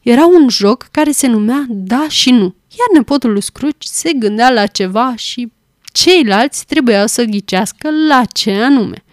[0.00, 4.50] Era un joc care se numea Da și Nu, iar nepotul lui Scrooge se gândea
[4.50, 5.52] la ceva și
[5.92, 9.04] ceilalți trebuiau să ghicească la ce anume.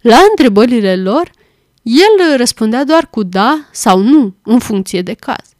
[0.00, 1.30] La întrebările lor,
[1.82, 5.53] el răspundea doar cu da sau nu, în funcție de caz.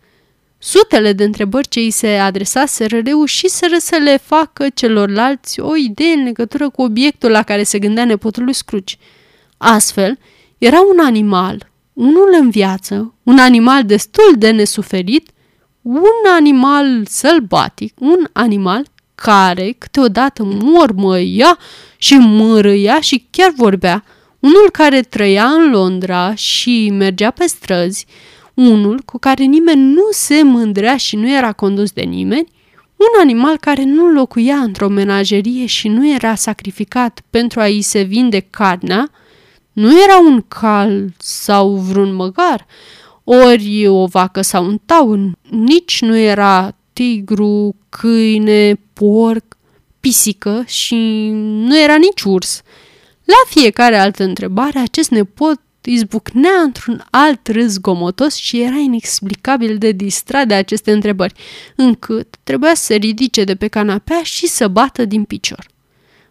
[0.67, 6.23] Sutele de întrebări ce îi se adresaseră reușiseră să le facă celorlalți o idee în
[6.23, 8.95] legătură cu obiectul la care se gândea nepotul lui Scrooge.
[9.57, 10.19] Astfel,
[10.59, 15.31] era un animal, unul în viață, un animal destul de nesuferit,
[15.83, 21.59] un animal sălbatic, un animal care câteodată mormăia
[21.97, 24.05] și mărâia și chiar vorbea,
[24.39, 28.07] unul care trăia în Londra și mergea pe străzi,
[28.55, 32.53] unul cu care nimeni nu se mândrea și nu era condus de nimeni,
[32.97, 38.41] un animal care nu locuia într-o menagerie și nu era sacrificat pentru a-i se vinde
[38.51, 39.11] carnea,
[39.73, 42.67] nu era un calț sau vreun măgar,
[43.25, 49.57] ori o vacă sau un taun, nici nu era tigru, câine, porc,
[50.01, 52.63] pisică și nu era nici urs.
[53.25, 59.93] La fiecare altă întrebare, acest nepot izbucnea într-un alt râs gomotos și era inexplicabil de
[59.93, 61.35] distrat de aceste întrebări,
[61.77, 65.67] încât trebuia să se ridice de pe canapea și să bată din picior.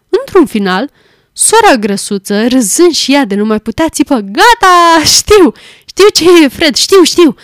[0.08, 0.90] Într-un final,
[1.32, 5.52] sora grăsuță, râzând și ea de nu mai putea țipă, Gata, știu,
[5.86, 7.36] știu ce e, Fred, știu, știu.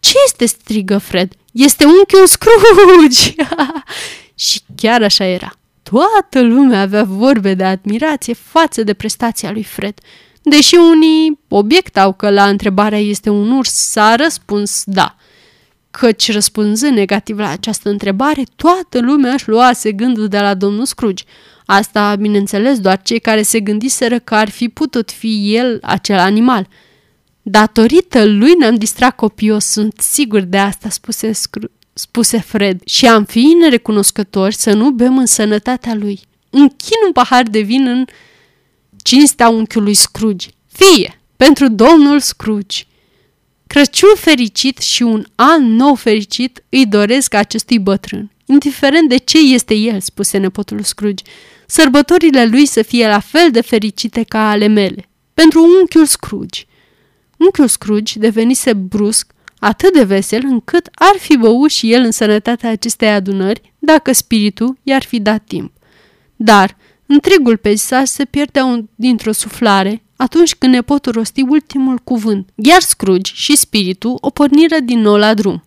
[0.00, 1.32] Ce este?" strigă Fred.
[1.52, 3.34] Este unchiul Scrooge!"
[4.44, 5.52] și chiar așa era.
[5.82, 9.98] Toată lumea avea vorbe de admirație față de prestația lui Fred.
[10.48, 15.16] Deși unii obiectau că la întrebarea este un urs, s-a răspuns da.
[15.90, 21.24] Căci răspunzând negativ la această întrebare, toată lumea își luase gândul de la domnul Scrooge.
[21.66, 26.68] Asta, bineînțeles, doar cei care se gândiseră că ar fi putut fi el acel animal.
[27.42, 33.24] Datorită lui ne-am distrat copios, sunt sigur de asta, spuse, Scrooge spuse Fred, și am
[33.24, 36.20] fi nerecunoscători să nu bem în sănătatea lui.
[36.50, 38.04] Închin un pahar de vin în
[39.02, 40.48] cinstea unchiului Scrooge.
[40.72, 42.82] Fie, pentru domnul Scrooge.
[43.66, 49.74] Crăciun fericit și un an nou fericit îi doresc acestui bătrân, indiferent de ce este
[49.74, 51.24] el, spuse nepotul Scrooge.
[51.66, 55.08] Sărbătorile lui să fie la fel de fericite ca ale mele.
[55.34, 56.62] Pentru unchiul Scrooge.
[57.36, 62.70] Unchiul Scrooge devenise brusc atât de vesel încât ar fi băut și el în sănătatea
[62.70, 65.72] acestei adunări dacă spiritul i-ar fi dat timp.
[66.36, 66.76] Dar
[67.08, 73.56] întregul peisaj se pierdea dintr-o suflare atunci când nepotul rosti ultimul cuvânt, iar Scrooge și
[73.56, 75.62] spiritul o porniră din nou la drum.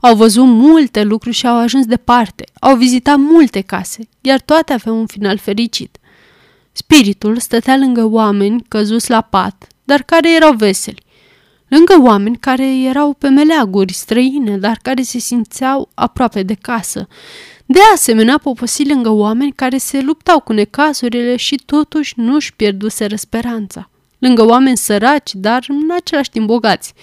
[0.00, 4.98] Au văzut multe lucruri și au ajuns departe, au vizitat multe case, iar toate aveau
[4.98, 5.96] un final fericit.
[6.72, 11.02] Spiritul stătea lângă oameni căzuți la pat, dar care erau veseli
[11.74, 17.08] lângă oameni care erau pe meleaguri străine, dar care se simțeau aproape de casă.
[17.72, 23.90] De asemenea, poposi lângă oameni care se luptau cu necazurile și totuși nu-și pierduseră speranța.
[24.18, 26.94] Lângă oameni săraci, dar în același timp bogați.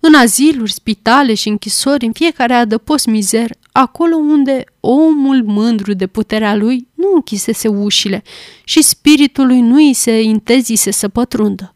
[0.00, 6.54] În aziluri, spitale și închisori, în fiecare adăpost mizer, acolo unde omul mândru de puterea
[6.54, 8.22] lui nu închisese ușile
[8.64, 11.74] și spiritul lui nu îi se intezise să pătrundă.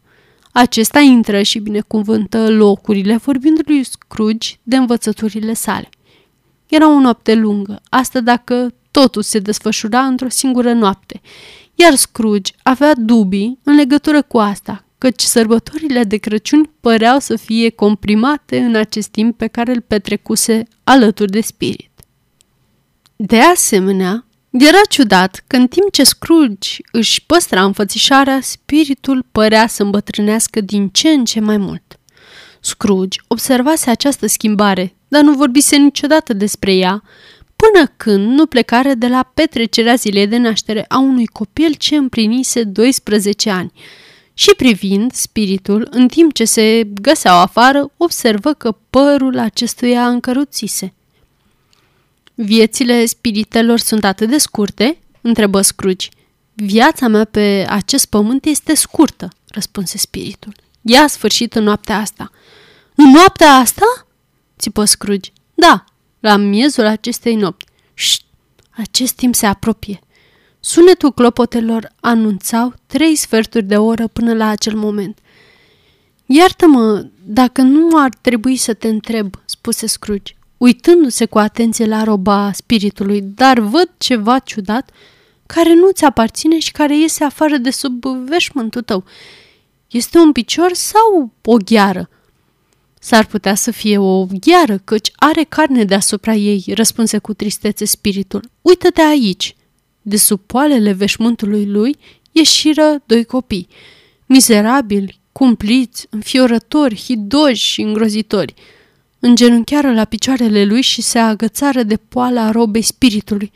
[0.51, 5.89] Acesta intră și binecuvântă locurile, vorbind lui Scrooge de învățăturile sale.
[6.67, 11.21] Era o noapte lungă, asta dacă totul se desfășura într-o singură noapte,
[11.75, 17.69] iar Scrooge avea dubii în legătură cu asta, căci sărbătorile de Crăciun păreau să fie
[17.69, 21.89] comprimate în acest timp pe care îl petrecuse alături de spirit.
[23.15, 29.83] De asemenea, era ciudat că în timp ce Scrooge își păstra înfățișarea, spiritul părea să
[29.83, 31.99] îmbătrânească din ce în ce mai mult.
[32.59, 37.03] Scrooge observase această schimbare, dar nu vorbise niciodată despre ea,
[37.55, 42.63] până când nu plecare de la petrecerea zilei de naștere a unui copil ce împlinise
[42.63, 43.71] 12 ani.
[44.33, 50.93] Și privind spiritul, în timp ce se găseau afară, observă că părul acestuia încăruțise–
[52.35, 54.97] Viețile spiritelor sunt atât de scurte?
[55.21, 56.07] întrebă Scrooge.
[56.53, 60.53] Viața mea pe acest pământ este scurtă, răspunse spiritul.
[60.81, 62.31] Ea a sfârșit în noaptea asta.
[62.95, 64.02] În noaptea asta?
[64.63, 65.31] Țipă Scrooge.
[65.53, 65.83] Da,
[66.19, 67.65] la miezul acestei nopți.
[67.93, 68.23] Șt,
[68.69, 69.99] acest timp se apropie.
[70.59, 75.17] Sunetul clopotelor anunțau trei sferturi de oră până la acel moment.
[76.25, 80.33] Iartă-mă, dacă nu ar trebui să te întreb, spuse Scrooge
[80.63, 84.91] uitându-se cu atenție la roba spiritului, dar văd ceva ciudat
[85.45, 89.03] care nu ți aparține și care iese afară de sub veșmântul tău.
[89.87, 92.09] Este un picior sau o gheară?
[93.03, 98.49] S-ar putea să fie o gheară, căci are carne deasupra ei, răspunse cu tristețe spiritul.
[98.61, 99.55] Uită-te aici!
[100.01, 101.95] De sub poalele veșmântului lui
[102.31, 103.67] ieșiră doi copii,
[104.25, 108.53] mizerabili, cumpliți, înfiorători, hidoși și îngrozitori–
[109.25, 113.51] îngenunchiară la picioarele lui și se agățară de poala robei spiritului.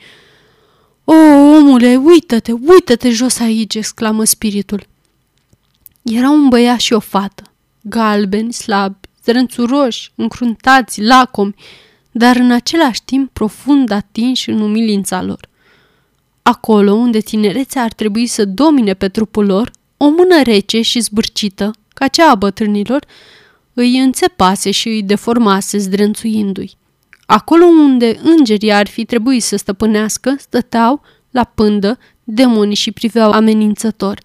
[1.04, 1.14] O,
[1.56, 4.88] omule, uită-te, uită-te jos aici!" exclamă spiritul.
[6.02, 7.43] Era un băiat și o fată,
[7.82, 11.55] galbeni, slabi, zrânțuroși, încruntați, lacomi,
[12.11, 15.49] dar în același timp profund atinși în umilința lor.
[16.41, 21.71] Acolo unde tinerețea ar trebui să domine pe trupul lor, o mână rece și zbârcită,
[21.93, 23.05] ca cea a bătrânilor,
[23.73, 26.78] îi înțepase și îi deformase zdrențuindu-i.
[27.25, 31.01] Acolo unde îngerii ar fi trebuit să stăpânească, stăteau
[31.32, 34.19] la pândă demonii și priveau amenințător.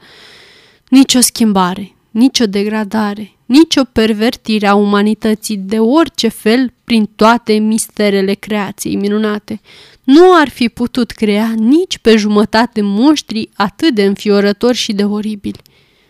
[0.88, 7.08] Nici o schimbare, nici o degradare, nici o pervertire a umanității de orice fel prin
[7.16, 9.60] toate misterele creației minunate.
[10.04, 15.60] Nu ar fi putut crea nici pe jumătate monștri atât de înfiorători și de oribili.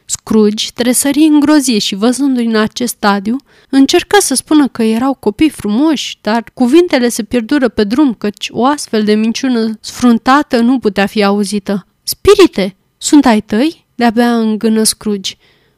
[0.05, 3.37] Scrooge tresări îngrozit și văzându-i în acest stadiu,
[3.71, 8.65] încercă să spună că erau copii frumoși, dar cuvintele se pierdură pe drum, căci o
[8.65, 11.87] astfel de minciună sfruntată nu putea fi auzită.
[12.03, 13.87] Spirite, sunt ai tăi?
[13.95, 15.33] De-abia îngână Scrooge.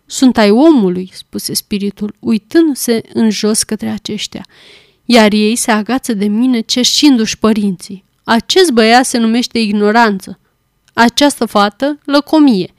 [0.07, 4.46] Sunt ai omului, spuse spiritul, uitându-se în jos către aceștia,
[5.05, 8.05] iar ei se agață de mine cerșindu-și părinții.
[8.24, 10.38] Acest băiat se numește ignoranță,
[10.94, 12.74] această fată lăcomie.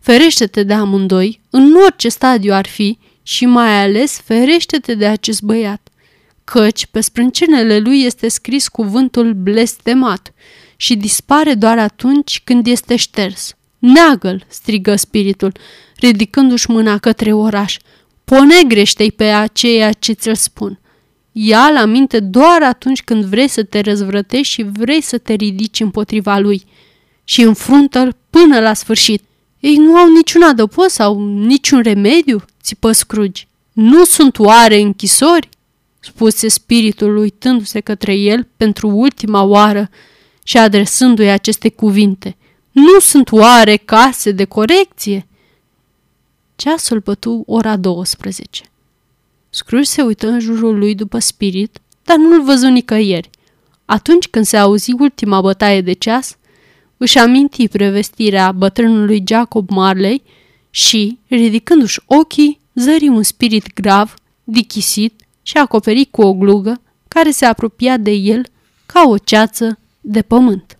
[0.00, 5.88] Ferește-te de amândoi, în orice stadiu ar fi, și mai ales ferește-te de acest băiat,
[6.44, 10.32] căci pe sprâncenele lui este scris cuvântul blestemat
[10.76, 13.54] și dispare doar atunci când este șters.
[13.78, 15.52] Neagă-l, strigă spiritul,
[15.98, 17.76] ridicându-și mâna către oraș.
[18.24, 20.78] Ponegrește-i pe aceea ce ți-l spun.
[21.32, 25.80] Ia la minte doar atunci când vrei să te răzvrătești și vrei să te ridici
[25.80, 26.64] împotriva lui
[27.24, 29.22] și înfruntă-l până la sfârșit.
[29.60, 33.42] Ei nu au niciun adăpost sau niciun remediu, țipă Scrooge.
[33.72, 35.48] Nu sunt oare închisori?
[36.00, 39.90] spuse spiritul uitându-se către el pentru ultima oară
[40.44, 42.36] și adresându-i aceste cuvinte.
[42.70, 45.26] Nu sunt oare case de corecție?
[46.60, 48.62] Ceasul bătu ora 12.
[49.50, 53.30] Scrooge se uită în jurul lui după spirit, dar nu-l văzu nicăieri.
[53.84, 56.36] Atunci când se auzi ultima bătaie de ceas,
[56.96, 60.22] își aminti prevestirea bătrânului Jacob Marley
[60.70, 67.44] și, ridicându-și ochii, zări un spirit grav, dichisit și acoperit cu o glugă care se
[67.44, 68.46] apropia de el
[68.86, 70.76] ca o ceață de pământ.